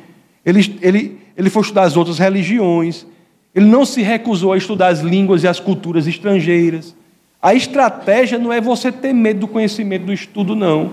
[0.44, 3.06] Ele, ele, ele foi estudar as outras religiões.
[3.54, 6.94] Ele não se recusou a estudar as línguas e as culturas estrangeiras.
[7.40, 10.92] A estratégia não é você ter medo do conhecimento do estudo, não.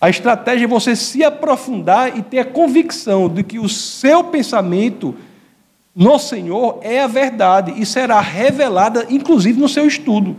[0.00, 5.16] A estratégia é você se aprofundar e ter a convicção de que o seu pensamento
[5.94, 10.36] no Senhor é a verdade e será revelada, inclusive, no seu estudo.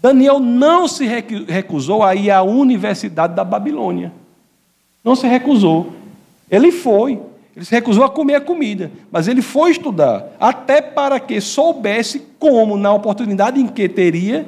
[0.00, 1.06] Daniel não se
[1.48, 4.12] recusou a ir à Universidade da Babilônia.
[5.02, 5.92] Não se recusou.
[6.50, 7.20] Ele foi.
[7.54, 12.22] Ele se recusou a comer a comida, mas ele foi estudar, até para que soubesse
[12.38, 14.46] como, na oportunidade em que teria,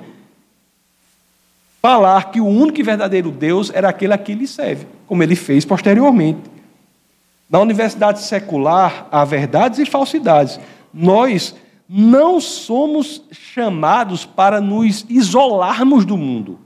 [1.81, 5.35] falar que o único e verdadeiro Deus era aquele a quem ele serve, como ele
[5.35, 6.58] fez posteriormente.
[7.49, 10.61] Na universidade secular há verdades e falsidades.
[10.93, 11.55] Nós
[11.89, 16.59] não somos chamados para nos isolarmos do mundo.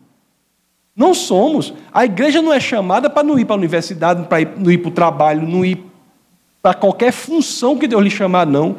[0.96, 1.72] Não somos.
[1.92, 4.88] A igreja não é chamada para não ir para a universidade, para não ir para
[4.88, 5.84] o trabalho, não ir
[6.60, 8.76] para qualquer função que Deus lhe chamar, não.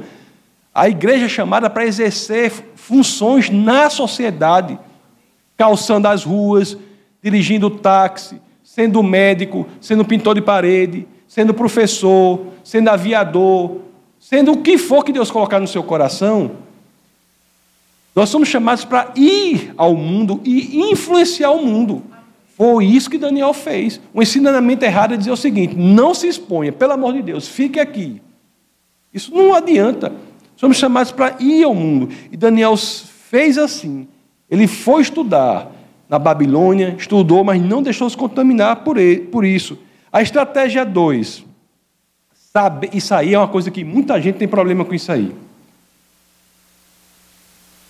[0.74, 4.78] A igreja é chamada para exercer funções na sociedade,
[5.58, 6.78] calçando as ruas,
[7.22, 13.78] dirigindo táxi, sendo médico, sendo pintor de parede, sendo professor, sendo aviador,
[14.20, 16.52] sendo o que for que Deus colocar no seu coração,
[18.16, 22.04] nós somos chamados para ir ao mundo e influenciar o mundo.
[22.56, 24.00] Foi isso que Daniel fez.
[24.14, 27.80] O ensinamento errado é dizer o seguinte: não se exponha, pelo amor de Deus, fique
[27.80, 28.22] aqui.
[29.12, 30.14] Isso não adianta.
[30.56, 32.10] Somos chamados para ir ao mundo.
[32.32, 34.08] E Daniel fez assim.
[34.52, 35.72] Ele foi estudar
[36.08, 38.98] na Babilônia, estudou, mas não deixou se contaminar por,
[39.32, 39.80] por isso.
[40.14, 41.44] A estratégia 2
[42.54, 45.34] Saber, isso aí é uma coisa que muita gente tem problema com isso aí.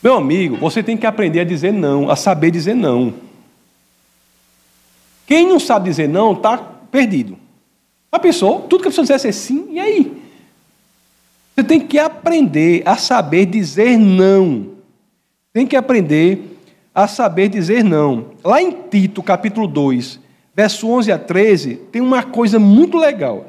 [0.01, 3.13] Meu amigo, você tem que aprender a dizer não, a saber dizer não.
[5.27, 7.37] Quem não sabe dizer não está perdido.
[8.09, 10.23] A pessoa, tudo que a pessoa disser é sim, e aí?
[11.53, 14.77] Você tem que aprender a saber dizer não.
[15.51, 16.57] Tem que aprender
[16.95, 18.27] a saber dizer não.
[18.41, 20.21] Lá em Tito, capítulo 2,
[20.55, 23.47] verso 11 a 13, tem uma coisa muito legal.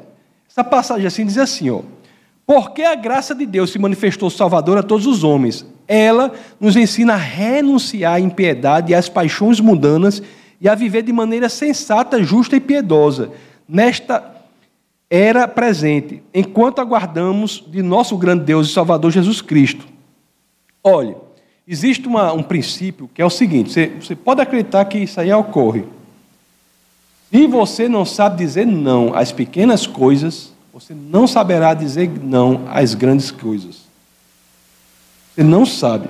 [0.49, 1.81] Essa passagem assim diz assim, ó:
[2.45, 5.65] Porque a graça de Deus se manifestou salvadora a todos os homens.
[5.87, 10.21] Ela nos ensina a renunciar à impiedade e às paixões mundanas
[10.59, 13.31] e a viver de maneira sensata, justa e piedosa
[13.67, 14.35] nesta
[15.09, 19.85] era presente, enquanto aguardamos de nosso grande Deus e Salvador Jesus Cristo.
[20.83, 21.15] Olha,
[21.67, 25.31] existe uma, um princípio que é o seguinte: você, você pode acreditar que isso aí
[25.31, 25.85] ocorre.
[27.31, 32.93] Se você não sabe dizer não às pequenas coisas, você não saberá dizer não às
[32.93, 33.81] grandes coisas.
[35.33, 36.09] Você não sabe.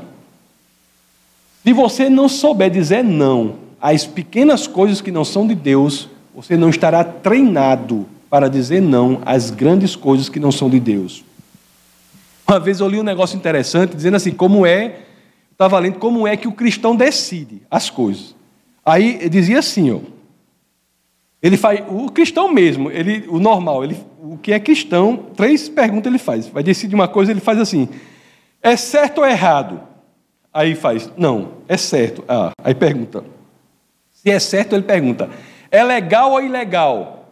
[1.63, 6.57] Se você não souber dizer não às pequenas coisas que não são de Deus, você
[6.57, 11.23] não estará treinado para dizer não às grandes coisas que não são de Deus.
[12.47, 14.99] Uma vez eu li um negócio interessante dizendo assim, como é,
[15.51, 18.35] estava lendo como é que o cristão decide as coisas.
[18.85, 19.99] Aí dizia assim, ó,
[21.41, 26.09] ele faz o cristão mesmo, ele, o normal, ele, o que é cristão, três perguntas
[26.11, 26.47] ele faz.
[26.47, 27.87] Vai decidir uma coisa, ele faz assim:
[28.61, 29.81] é certo ou errado?
[30.53, 32.23] Aí faz, não, é certo.
[32.27, 33.23] Ah, aí pergunta.
[34.11, 35.29] Se é certo, ele pergunta:
[35.69, 37.29] é legal ou ilegal?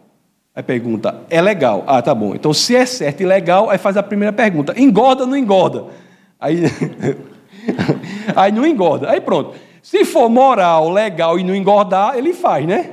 [0.56, 1.84] Aí pergunta: é legal.
[1.88, 2.36] Ah, tá bom.
[2.36, 5.86] Então, se é certo e legal, aí faz a primeira pergunta: engorda ou não engorda?
[6.40, 6.64] Aí,
[8.36, 9.10] aí não engorda.
[9.10, 9.56] Aí pronto.
[9.82, 12.92] Se for moral, legal e não engordar, ele faz, né?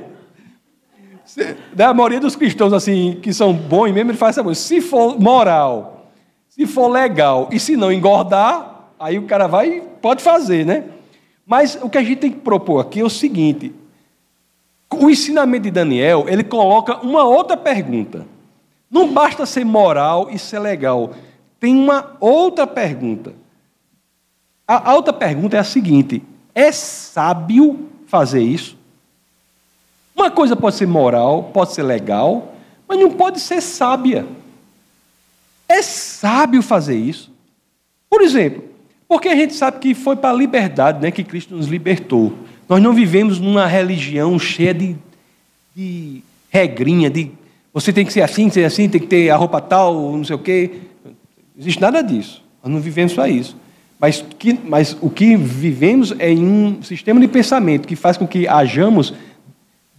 [1.73, 4.59] Da né, maioria dos cristãos assim que são bons mesmo, ele faz essa coisa.
[4.59, 6.11] Se for moral,
[6.49, 10.85] se for legal e se não engordar, aí o cara vai pode fazer, né?
[11.45, 13.73] Mas o que a gente tem que propor aqui é o seguinte:
[14.89, 18.25] o ensinamento de Daniel ele coloca uma outra pergunta.
[18.89, 21.11] Não basta ser moral e ser legal.
[21.59, 23.33] Tem uma outra pergunta.
[24.67, 26.21] A outra pergunta é a seguinte:
[26.53, 28.80] é sábio fazer isso?
[30.21, 32.53] Uma coisa pode ser moral, pode ser legal,
[32.87, 34.23] mas não pode ser sábia.
[35.67, 37.31] É sábio fazer isso.
[38.07, 38.63] Por exemplo,
[39.07, 42.33] porque a gente sabe que foi para a liberdade né, que Cristo nos libertou.
[42.69, 44.95] Nós não vivemos numa religião cheia de,
[45.75, 47.31] de regrinha de
[47.73, 50.35] você tem que ser assim, ser assim, tem que ter a roupa tal, não sei
[50.35, 50.81] o quê.
[51.03, 51.13] Não
[51.57, 52.43] existe nada disso.
[52.63, 53.57] Nós não vivemos só isso.
[53.99, 58.27] Mas, que, mas o que vivemos é em um sistema de pensamento que faz com
[58.27, 59.15] que hajamos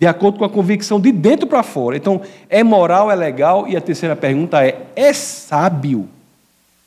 [0.02, 1.96] de acordo com a convicção de dentro para fora.
[1.96, 3.68] Então, é moral, é legal?
[3.68, 6.08] E a terceira pergunta é: é sábio?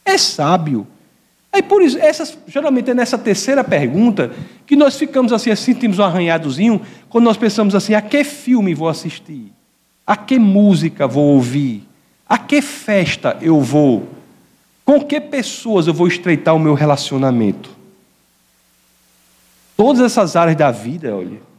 [0.04, 0.86] É sábio?
[1.50, 4.34] Aí por isso, essas, geralmente é nessa terceira pergunta
[4.66, 8.90] que nós ficamos assim, sentimos um arranhadozinho, quando nós pensamos assim, a que filme vou
[8.90, 9.50] assistir?
[10.06, 11.88] A que música vou ouvir?
[12.28, 14.10] A que festa eu vou?
[14.84, 17.70] Com que pessoas eu vou estreitar o meu relacionamento?
[19.78, 21.55] Todas essas áreas da vida, olha,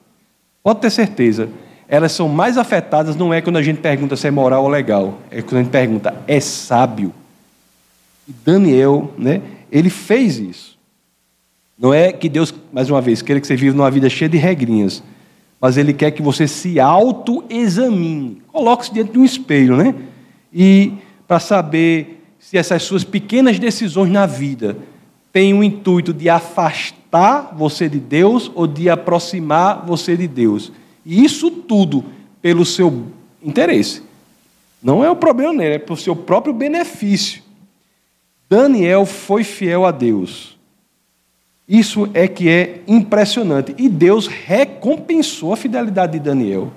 [0.66, 1.48] pode ter certeza,
[1.86, 5.20] elas são mais afetadas não é quando a gente pergunta se é moral ou legal,
[5.30, 7.14] é quando a gente pergunta, é sábio?
[8.26, 10.76] E Daniel, né, ele fez isso.
[11.78, 14.38] Não é que Deus, mais uma vez, queira que você viva numa vida cheia de
[14.38, 15.04] regrinhas,
[15.60, 18.42] mas Ele quer que você se autoexamine.
[18.48, 19.94] Coloque-se dentro de um espelho, né?
[20.52, 20.94] E
[21.28, 24.76] para saber se essas suas pequenas decisões na vida
[25.36, 30.72] têm o intuito de afastar você de Deus ou de aproximar você de Deus.
[31.04, 32.02] E isso tudo
[32.40, 33.08] pelo seu
[33.42, 34.02] interesse.
[34.82, 37.42] Não é o problema nele, é pelo seu próprio benefício.
[38.48, 40.56] Daniel foi fiel a Deus.
[41.68, 43.74] Isso é que é impressionante.
[43.76, 46.72] E Deus recompensou a fidelidade de Daniel.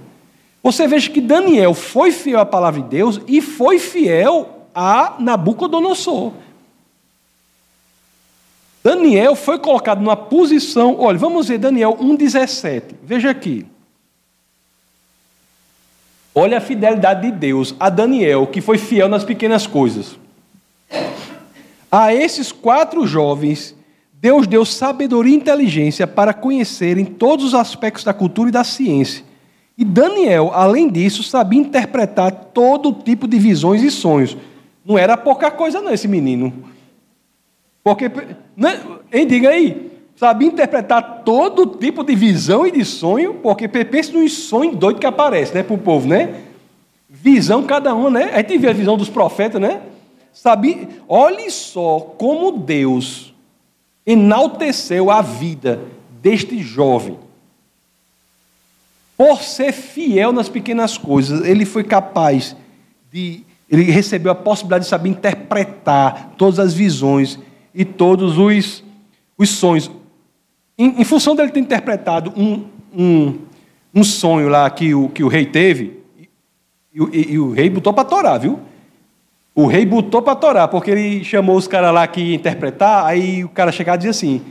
[0.62, 6.34] Você veja que Daniel foi fiel à palavra de Deus e foi fiel a Nabucodonosor.
[8.84, 10.96] Daniel foi colocado numa posição.
[11.00, 12.96] Olha, vamos ver Daniel 1,17.
[13.04, 13.66] Veja aqui.
[16.34, 20.18] Olha a fidelidade de Deus a Daniel, que foi fiel nas pequenas coisas.
[21.92, 23.76] A esses quatro jovens,
[24.14, 29.24] Deus deu sabedoria e inteligência para conhecerem todos os aspectos da cultura e da ciência.
[29.78, 34.38] E Daniel, além disso, sabia interpretar todo tipo de visões e sonhos.
[34.86, 36.54] Não era pouca coisa, não, esse menino.
[37.84, 38.12] Porque,
[38.56, 38.80] né,
[39.12, 44.34] hein, diga aí, sabia interpretar todo tipo de visão e de sonho, porque pensa nos
[44.34, 46.42] sonhos doidos que aparecem, né, para o povo, né?
[47.10, 48.32] Visão cada um, né?
[48.34, 49.82] A gente vê a visão dos profetas, né?
[50.32, 53.34] Sabe, olhe só como Deus
[54.06, 55.80] enalteceu a vida
[56.22, 57.18] deste jovem.
[59.18, 62.56] Por ser fiel nas pequenas coisas, ele foi capaz
[63.12, 63.44] de.
[63.70, 67.38] Ele recebeu a possibilidade de saber interpretar todas as visões
[67.80, 68.84] e todos os,
[69.38, 69.90] os sonhos.
[70.78, 73.40] Em, em função dele ter interpretado um, um,
[73.96, 76.28] um sonho lá que o, que o rei teve, e,
[76.94, 78.60] e, e o rei botou para torar, viu?
[79.56, 83.46] O rei botou para torar, porque ele chamou os caras lá que ia interpretar, aí
[83.46, 84.42] o cara chegava e dizia assim: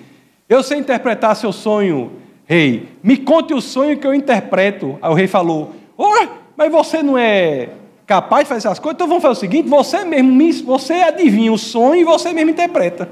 [0.48, 2.12] Eu sei interpretar seu sonho,
[2.46, 4.98] rei, me conte o sonho que eu interpreto.
[5.02, 7.68] Aí o rei falou: oh, Mas você não é
[8.08, 8.96] capaz de fazer essas coisas?
[8.96, 13.08] Então vamos fazer o seguinte: você mesmo você adivinha o sonho e você mesmo interpreta.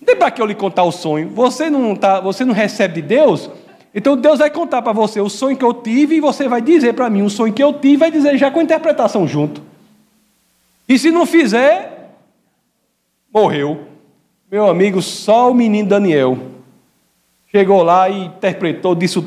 [0.00, 1.28] Não tem para que eu lhe contar o sonho.
[1.28, 3.50] Você não, tá, você não recebe de Deus,
[3.94, 6.94] então Deus vai contar para você o sonho que eu tive e você vai dizer
[6.94, 9.62] para mim o sonho que eu tive, vai dizer já com interpretação junto.
[10.88, 12.16] E se não fizer,
[13.32, 13.86] morreu.
[14.50, 16.36] Meu amigo, só o menino Daniel
[17.52, 19.22] chegou lá e interpretou, disse,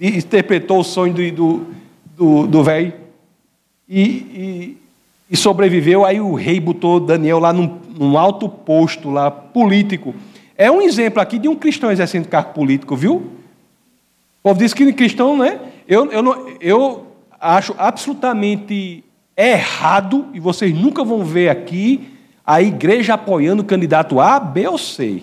[0.00, 1.76] interpretou o sonho do
[2.16, 3.05] do, do velho
[3.88, 4.76] e, e,
[5.30, 6.04] e, sobreviveu.
[6.04, 10.14] Aí o rei botou Daniel lá num, num alto posto lá político.
[10.56, 13.16] É um exemplo aqui de um cristão exercendo cargo político, viu?
[13.16, 15.60] O povo diz que cristão, né?
[15.86, 17.06] Eu, eu, não, eu
[17.40, 19.04] acho absolutamente
[19.36, 22.08] errado, e vocês nunca vão ver aqui
[22.44, 25.22] a igreja apoiando o candidato A, B ou C.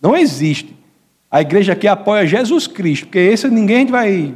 [0.00, 0.76] Não existe.
[1.30, 4.34] A igreja aqui apoia Jesus Cristo, porque esse ninguém vai.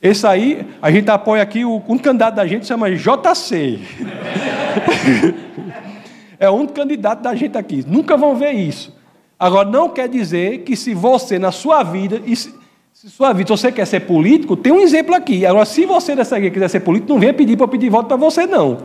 [0.00, 3.80] Esse aí, a gente apoia aqui, o um candidato da gente se chama JC.
[6.38, 7.84] é um candidato da gente aqui.
[7.84, 8.96] Nunca vão ver isso.
[9.36, 12.22] Agora, não quer dizer que se você, na sua vida,
[12.92, 15.44] se sua vida, se você quer ser político, tem um exemplo aqui.
[15.44, 18.06] Agora, se você dessa igreja quiser ser político, não venha pedir para eu pedir voto
[18.06, 18.78] para você, não.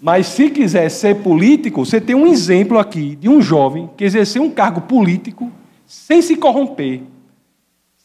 [0.00, 4.42] Mas se quiser ser político, você tem um exemplo aqui de um jovem que exerceu
[4.42, 5.50] um cargo político
[5.84, 7.02] sem se corromper,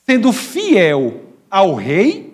[0.05, 2.33] sendo fiel ao rei,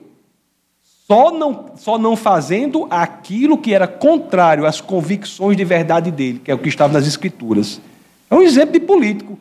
[1.07, 6.49] só não, só não fazendo aquilo que era contrário às convicções de verdade dele, que
[6.49, 7.82] é o que estava nas Escrituras.
[8.30, 9.38] É um exemplo de político.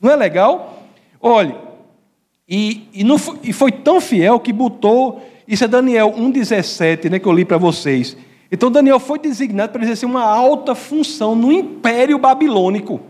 [0.00, 0.82] Não é legal?
[1.20, 1.54] Olhe,
[2.48, 7.26] e, e, não, e foi tão fiel que botou, isso é Daniel 1,17, né, que
[7.26, 8.16] eu li para vocês.
[8.50, 13.00] Então Daniel foi designado para exercer uma alta função no Império Babilônico.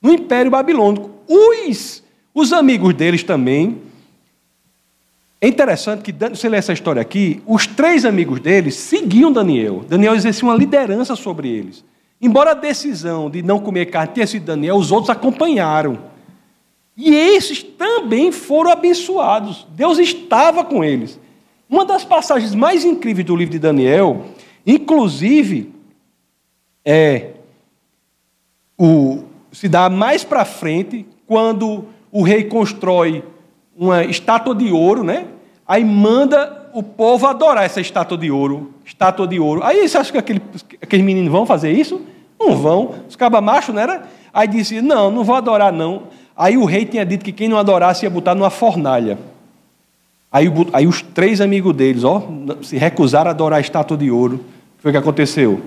[0.00, 1.10] No Império Babilônico.
[1.28, 2.02] Os,
[2.34, 3.78] os amigos deles também
[5.40, 9.84] É interessante que, você lê essa história aqui, os três amigos deles seguiam Daniel.
[9.88, 11.82] Daniel exercia uma liderança sobre eles.
[12.20, 15.98] Embora a decisão de não comer carne tenha sido Daniel, os outros acompanharam.
[16.94, 19.66] E esses também foram abençoados.
[19.70, 21.18] Deus estava com eles.
[21.68, 24.26] Uma das passagens mais incríveis do livro de Daniel,
[24.66, 25.72] inclusive,
[26.84, 27.30] é
[28.76, 33.24] o, se dá mais para frente, quando o rei constrói
[33.80, 35.24] uma estátua de ouro, né?
[35.66, 39.62] Aí manda o povo adorar essa estátua de ouro, estátua de ouro.
[39.64, 40.42] Aí você acha que aquele,
[40.82, 42.02] aqueles meninos vão fazer isso?
[42.38, 42.94] Não vão.
[43.08, 44.02] Os cabas machos, não era?
[44.34, 46.02] Aí disse: Não, não vou adorar, não.
[46.36, 49.18] Aí o rei tinha dito que quem não adorasse ia botar numa fornalha.
[50.30, 52.22] Aí, aí os três amigos deles, ó,
[52.62, 54.36] se recusaram a adorar a estátua de ouro.
[54.36, 55.60] O que foi que aconteceu?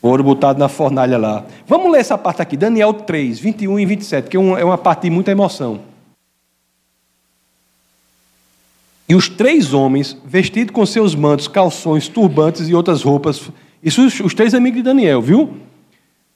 [0.00, 1.44] Ouro botado na fornalha lá.
[1.66, 5.02] Vamos ler essa parte aqui, Daniel 3, 21 e 27, que é é uma parte
[5.02, 5.93] de muita emoção.
[9.08, 13.50] E os três homens, vestidos com seus mantos, calções, turbantes e outras roupas,
[13.82, 15.58] isso os, três amigos de Daniel, viu?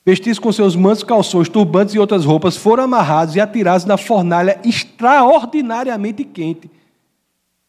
[0.04, 4.60] Vestidos com seus mantos, calções, turbantes e outras roupas, foram amarrados e atirados na fornalha
[4.64, 6.70] extraordinariamente quente.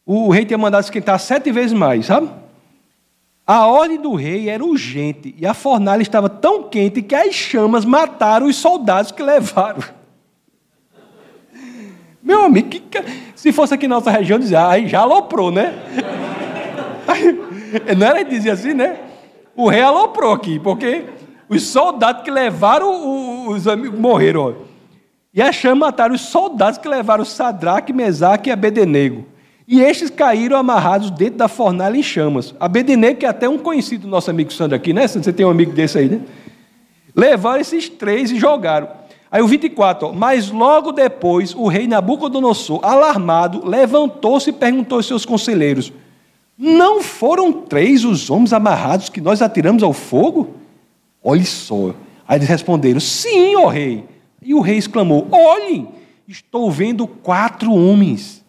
[0.05, 2.29] O rei tinha mandado esquentar sete vezes mais, sabe?
[3.45, 7.85] A ordem do rei era urgente e a fornalha estava tão quente que as chamas
[7.85, 9.81] mataram os soldados que levaram.
[12.29, 12.83] Meu amigo, que,
[13.35, 15.73] se fosse aqui na nossa região, dizia, aí já aloprou, né?
[17.97, 18.99] não era dizer assim, né?
[19.55, 21.05] O rei aloprou aqui, porque
[21.49, 24.57] os soldados que levaram os amigos morreram.
[25.33, 29.25] E a chama mataram os soldados que levaram Sadraque, Mesaque e Abedenego.
[29.67, 32.53] E estes caíram amarrados dentro da fornalha em chamas.
[32.59, 35.07] Abednego, que é até um conhecido do nosso amigo Sandro aqui, né?
[35.07, 36.21] Você tem um amigo desse aí, né?
[37.15, 38.98] Levaram esses três e jogaram.
[39.31, 45.05] Aí o 24, ó, mas logo depois o rei Nabucodonosor, alarmado, levantou-se e perguntou aos
[45.05, 45.93] seus conselheiros:
[46.57, 50.55] Não foram três os homens amarrados que nós atiramos ao fogo?
[51.23, 51.93] Olhe só.
[52.27, 54.05] Aí eles responderam: Sim, ó rei.
[54.41, 55.89] E o rei exclamou: Olhem,
[56.27, 58.43] estou vendo quatro homens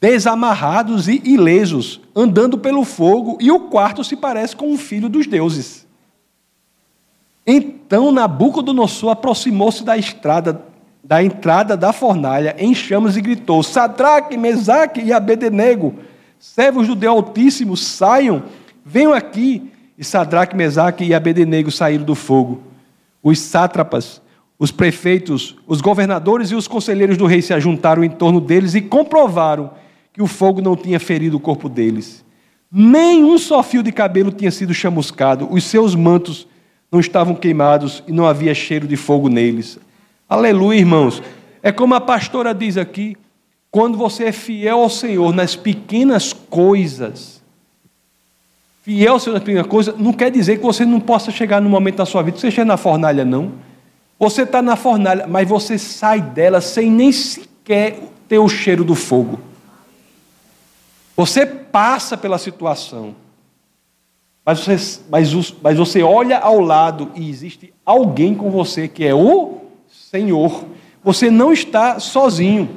[0.00, 5.26] desamarrados e ilesos, andando pelo fogo, e o quarto se parece com um filho dos
[5.26, 5.83] deuses.
[7.46, 10.62] Então Nabucodonosor aproximou-se da estrada,
[11.02, 15.94] da entrada da fornalha em chamas e gritou: Sadraque, Mesaque e Abednego,
[16.38, 18.42] servos do Deus Altíssimo, saiam,
[18.84, 19.70] venham aqui.
[19.96, 22.62] E Sadraque, Mesaque e Abednego saíram do fogo.
[23.22, 24.20] Os sátrapas,
[24.58, 28.80] os prefeitos, os governadores e os conselheiros do rei se ajuntaram em torno deles e
[28.80, 29.70] comprovaram
[30.12, 32.24] que o fogo não tinha ferido o corpo deles.
[32.70, 36.48] Nem um só fio de cabelo tinha sido chamuscado, os seus mantos
[36.94, 39.78] não estavam queimados e não havia cheiro de fogo neles.
[40.28, 41.20] Aleluia, irmãos.
[41.60, 43.16] É como a pastora diz aqui:
[43.68, 47.42] quando você é fiel ao Senhor nas pequenas coisas,
[48.82, 51.68] fiel ao Senhor nas pequenas coisas, não quer dizer que você não possa chegar no
[51.68, 53.52] momento da sua vida, você chega na fornalha, não.
[54.16, 58.94] Você está na fornalha, mas você sai dela sem nem sequer ter o cheiro do
[58.94, 59.40] fogo.
[61.16, 63.16] Você passa pela situação,
[64.44, 69.14] mas você, mas, mas você olha ao lado e existe alguém com você que é
[69.14, 70.64] o Senhor.
[71.02, 72.68] Você não está sozinho.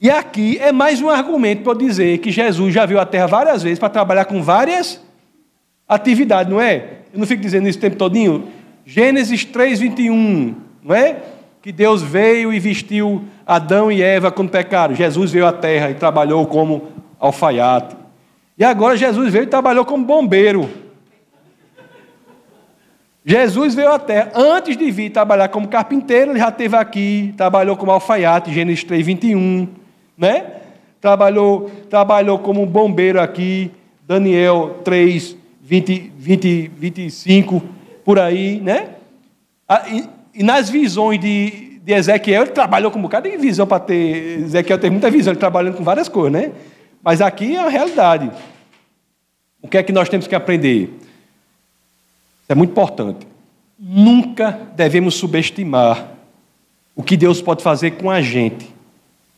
[0.00, 3.62] E aqui é mais um argumento para dizer que Jesus já viu a terra várias
[3.62, 5.00] vezes para trabalhar com várias
[5.88, 7.00] atividades, não é?
[7.12, 8.48] Eu não fico dizendo isso o tempo todinho.
[8.86, 11.16] Gênesis 3, 21, não é?
[11.60, 14.94] Que Deus veio e vestiu Adão e Eva quando pecaram.
[14.94, 17.99] Jesus veio à terra e trabalhou como alfaiate.
[18.60, 20.68] E agora Jesus veio e trabalhou como bombeiro.
[23.24, 24.32] Jesus veio à terra.
[24.34, 29.06] Antes de vir trabalhar como carpinteiro, ele já esteve aqui, trabalhou como alfaiate, Gênesis 3,
[29.06, 29.66] 21.
[30.14, 30.44] Né?
[31.00, 33.70] Trabalhou, trabalhou como bombeiro aqui,
[34.06, 37.62] Daniel 3, 20, 20, 25,
[38.04, 38.60] por aí.
[38.60, 38.90] Né?
[39.90, 40.04] E,
[40.34, 44.40] e nas visões de, de Ezequiel, ele trabalhou com um bocado de visão para ter.
[44.40, 46.52] Ezequiel tem muita visão, ele trabalhando com várias coisas, né?
[47.02, 48.30] Mas aqui é a realidade.
[49.62, 50.94] O que é que nós temos que aprender?
[52.42, 53.26] Isso é muito importante.
[53.78, 56.08] Nunca devemos subestimar
[56.94, 58.68] o que Deus pode fazer com a gente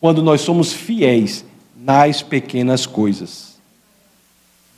[0.01, 1.45] quando nós somos fiéis
[1.77, 3.59] nas pequenas coisas.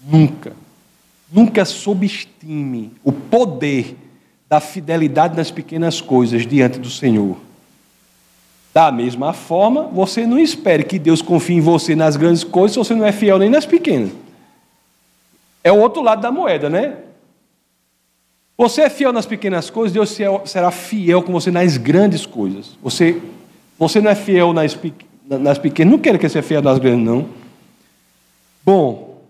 [0.07, 0.53] Nunca.
[1.33, 3.97] Nunca subestime o poder
[4.49, 7.39] da fidelidade nas pequenas coisas diante do Senhor.
[8.75, 12.79] Da mesma forma, você não espere que Deus confie em você nas grandes coisas se
[12.79, 14.11] você não é fiel nem nas pequenas.
[15.63, 16.97] É o outro lado da moeda, né?
[18.59, 20.19] Você é fiel nas pequenas coisas, Deus
[20.51, 22.77] será fiel com você nas grandes coisas.
[22.83, 23.23] Você,
[23.79, 24.77] você não é fiel nas,
[25.25, 25.93] nas pequenas.
[25.93, 27.29] Não quero que seja fiel nas grandes, não.
[28.65, 29.23] Bom,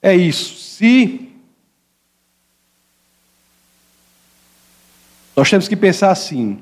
[0.00, 0.54] é isso.
[0.60, 1.28] Se
[5.34, 6.60] nós temos que pensar assim.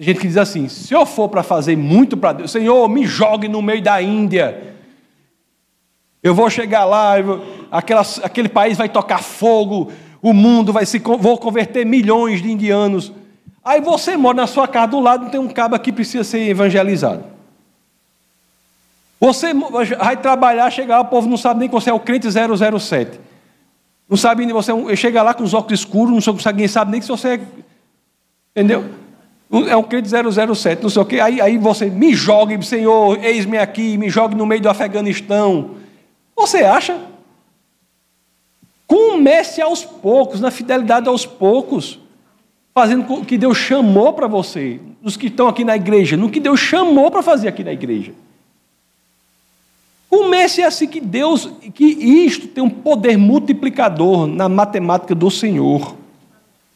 [0.00, 3.06] Tem gente que diz assim: se eu for para fazer muito para Deus, Senhor, me
[3.06, 4.74] jogue no meio da Índia.
[6.22, 9.92] Eu vou chegar lá, vou, aquela, aquele país vai tocar fogo,
[10.22, 10.98] o mundo vai se.
[11.00, 13.12] Vou converter milhões de indianos.
[13.62, 16.48] Aí você mora na sua casa do lado, não tem um cabo que precisa ser
[16.48, 17.22] evangelizado.
[19.20, 19.52] Você
[19.98, 23.20] vai trabalhar, chegar lá, o povo não sabe nem que você é o crente 007.
[24.08, 26.90] Não sabe nem você é chega lá com os óculos escuros, não sabe, ninguém sabe
[26.90, 27.40] nem que você é.
[28.56, 28.99] Entendeu?
[29.68, 31.18] É um crente 007, não sei o quê.
[31.18, 35.72] Aí, aí você me jogue, Senhor, eis-me aqui, me jogue no meio do Afeganistão.
[36.36, 37.00] Você acha?
[38.86, 41.98] Comece aos poucos, na fidelidade aos poucos,
[42.72, 46.38] fazendo o que Deus chamou para você, os que estão aqui na igreja, no que
[46.38, 48.12] Deus chamou para fazer aqui na igreja.
[50.08, 55.96] Comece assim que Deus, que isto tem um poder multiplicador na matemática do Senhor.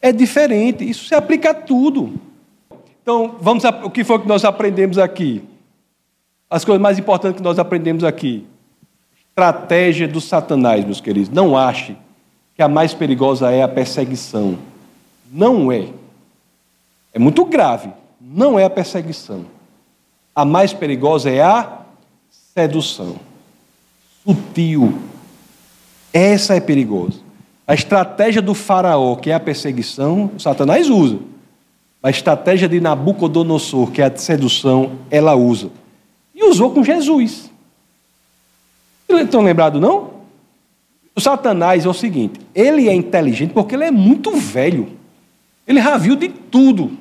[0.01, 2.12] É diferente, isso se aplica a tudo.
[3.05, 5.45] Então, vamos o que foi que nós aprendemos aqui?
[6.49, 8.47] As coisas mais importantes que nós aprendemos aqui.
[9.29, 11.29] Estratégia do Satanás, meus queridos.
[11.29, 11.95] Não ache
[12.57, 14.57] que a mais perigosa é a perseguição.
[15.31, 15.89] Não é.
[17.13, 17.91] É muito grave.
[18.19, 19.45] Não é a perseguição.
[20.35, 21.81] A mais perigosa é a
[22.55, 23.17] sedução.
[24.25, 24.99] Sutil.
[26.11, 27.21] Essa é perigosa.
[27.67, 31.34] A estratégia do faraó, que é a perseguição, Satanás usa.
[32.05, 35.71] A estratégia de Nabucodonosor, que é a sedução, ela usa.
[36.35, 37.51] E usou com Jesus.
[39.09, 40.11] Estão lembrados, não?
[41.17, 44.91] O Satanás é o seguinte: ele é inteligente porque ele é muito velho.
[45.67, 46.93] Ele já viu de tudo.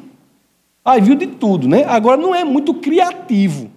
[0.86, 1.84] Ah, viu de tudo, né?
[1.84, 3.70] Agora não é muito criativo.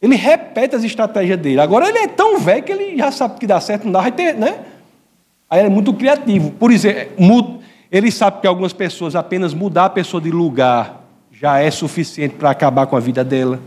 [0.00, 1.60] Ele repete as estratégias dele.
[1.60, 4.12] Agora ele é tão velho que ele já sabe que dá certo, não dá, vai
[4.12, 4.60] ter, né?
[5.50, 6.52] Aí ele é muito criativo.
[6.52, 7.60] Por exemplo,
[7.90, 12.50] ele sabe que algumas pessoas apenas mudar a pessoa de lugar já é suficiente para
[12.50, 13.60] acabar com a vida dela.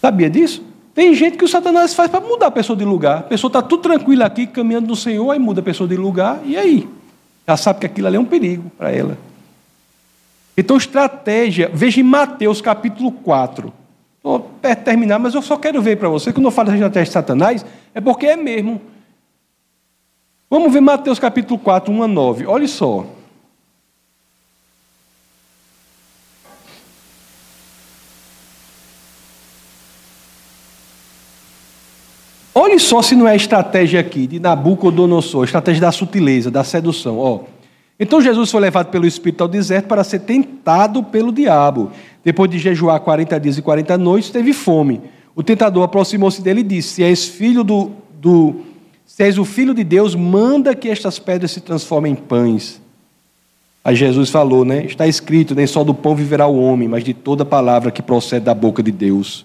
[0.00, 0.64] Sabia disso?
[0.94, 3.18] Tem gente que o Satanás faz para mudar a pessoa de lugar.
[3.18, 6.40] A pessoa está tudo tranquila aqui, caminhando no Senhor, aí muda a pessoa de lugar,
[6.44, 6.88] e aí?
[7.46, 9.16] Já sabe que aquilo ali é um perigo para ela.
[10.56, 13.72] Então, estratégia, veja em Mateus capítulo 4.
[14.16, 16.74] Estou perto de terminar, mas eu só quero ver para você, quando eu falo de
[16.74, 17.64] estratégia de Satanás,
[17.94, 18.80] é porque é mesmo.
[20.50, 22.46] Vamos ver Mateus capítulo 4, 1 a 9.
[22.46, 23.06] Olha só.
[32.52, 36.64] Olhe só se não é a estratégia aqui de Nabucodonosor, a estratégia da sutileza, da
[36.64, 37.16] sedução.
[37.16, 37.40] Ó.
[37.98, 41.92] Então Jesus foi levado pelo Espírito ao deserto para ser tentado pelo diabo.
[42.24, 45.00] Depois de jejuar 40 dias e 40 noites, teve fome.
[45.36, 48.69] O tentador aproximou-se dele e disse: Se és filho do, do
[49.10, 52.80] se és o filho de Deus, manda que estas pedras se transformem em pães.
[53.84, 54.84] Aí Jesus falou, né?
[54.84, 58.44] Está escrito: nem só do pão viverá o homem, mas de toda palavra que procede
[58.44, 59.44] da boca de Deus.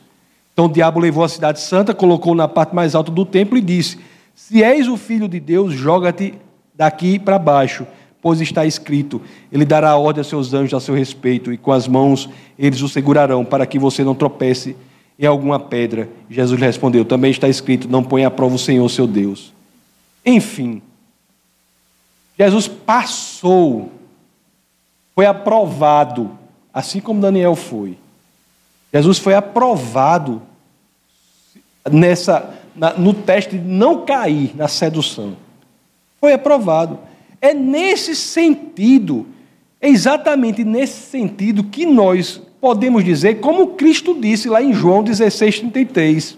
[0.53, 3.61] Então o diabo levou a cidade santa, colocou na parte mais alta do templo e
[3.61, 3.97] disse:
[4.35, 6.35] Se és o filho de Deus, joga-te
[6.75, 7.87] daqui para baixo,
[8.21, 9.19] pois está escrito:
[9.51, 12.87] Ele dará ordem aos seus anjos a seu respeito, e com as mãos eles o
[12.87, 14.75] segurarão, para que você não tropece
[15.17, 16.07] em alguma pedra.
[16.29, 19.54] Jesus lhe respondeu: Também está escrito: Não ponha à prova o Senhor, seu Deus.
[20.25, 20.81] Enfim,
[22.37, 23.91] Jesus passou,
[25.13, 26.31] foi aprovado,
[26.73, 27.97] assim como Daniel foi.
[28.91, 30.41] Jesus foi aprovado
[31.89, 35.37] nessa, na, no teste de não cair na sedução.
[36.19, 36.99] Foi aprovado.
[37.41, 39.27] É nesse sentido,
[39.79, 45.59] é exatamente nesse sentido que nós podemos dizer, como Cristo disse lá em João 16,
[45.59, 46.37] 33.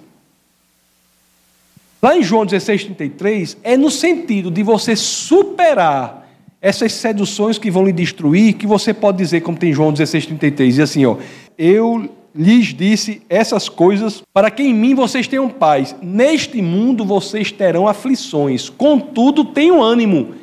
[2.01, 6.27] Lá em João 16, 33, é no sentido de você superar
[6.61, 10.77] essas seduções que vão lhe destruir, que você pode dizer, como tem João 16, 33,
[10.77, 11.17] e assim, ó,
[11.57, 15.95] eu lhes disse essas coisas para que em mim vocês tenham paz.
[16.01, 20.35] Neste mundo vocês terão aflições, contudo tenham ânimo.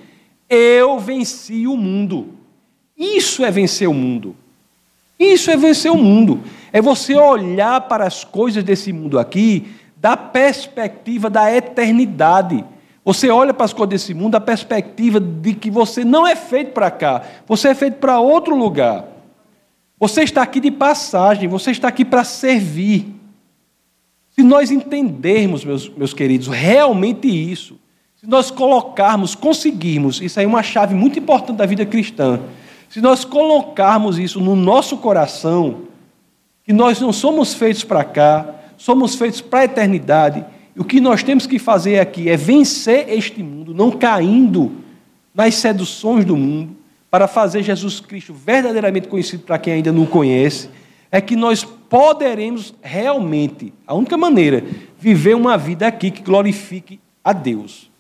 [0.50, 2.28] Eu venci o mundo.
[2.98, 4.34] Isso é vencer o mundo.
[5.18, 6.40] Isso é vencer o mundo.
[6.72, 9.64] É você olhar para as coisas desse mundo aqui
[10.04, 12.62] da perspectiva da eternidade.
[13.02, 16.72] Você olha para as coisas desse mundo da perspectiva de que você não é feito
[16.72, 19.06] para cá, você é feito para outro lugar.
[19.98, 23.14] Você está aqui de passagem, você está aqui para servir.
[24.28, 27.80] Se nós entendermos, meus, meus queridos, realmente isso,
[28.20, 32.40] se nós colocarmos, conseguirmos, isso aí é uma chave muito importante da vida cristã.
[32.90, 35.84] se nós colocarmos isso no nosso coração,
[36.62, 40.44] que nós não somos feitos para cá, somos feitos para a eternidade,
[40.76, 44.72] e o que nós temos que fazer aqui é vencer este mundo, não caindo
[45.34, 46.76] nas seduções do mundo,
[47.10, 50.68] para fazer Jesus Cristo verdadeiramente conhecido para quem ainda não conhece,
[51.10, 54.62] é que nós poderemos realmente, a única maneira,
[54.98, 57.90] viver uma vida aqui que glorifique a Deus.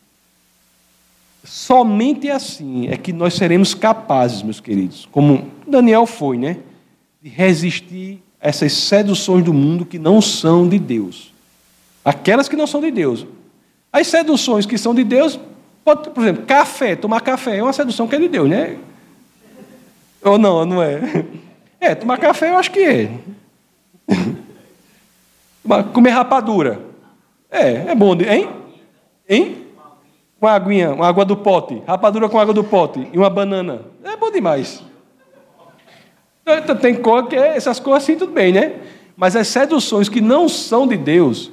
[1.44, 6.58] Somente assim é que nós seremos capazes, meus queridos, como Daniel foi, né?
[7.22, 11.32] De resistir essas seduções do mundo que não são de Deus.
[12.04, 13.26] Aquelas que não são de Deus.
[13.90, 15.40] As seduções que são de Deus,
[15.82, 18.76] pode, por exemplo, café, tomar café é uma sedução que é de Deus, né?
[20.22, 21.24] Ou não, não é?
[21.80, 23.10] É, tomar café eu acho que é.
[25.92, 26.80] Comer rapadura.
[27.50, 28.48] É, é bom, hein?
[29.28, 29.64] Hein?
[30.40, 33.82] uma aguinha, uma água do pote, rapadura com água do pote e uma banana.
[34.04, 34.82] É bom demais.
[36.46, 38.74] Então, tem cor que é, essas coisas assim, tudo bem, né?
[39.16, 41.50] Mas as seduções que não são de Deus,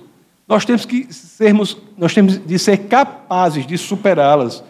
[0.47, 4.63] nós temos que sermos, nós temos de ser capazes de superá-las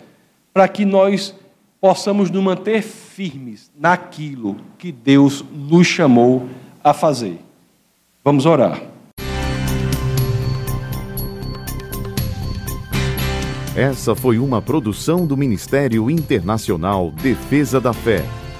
[0.54, 1.34] para que nós
[1.80, 6.48] possamos nos manter firmes naquilo que Deus nos chamou
[6.84, 7.40] a fazer.
[8.24, 8.80] Vamos orar.
[13.76, 18.24] Essa foi uma produção do Ministério Internacional Defesa da Fé,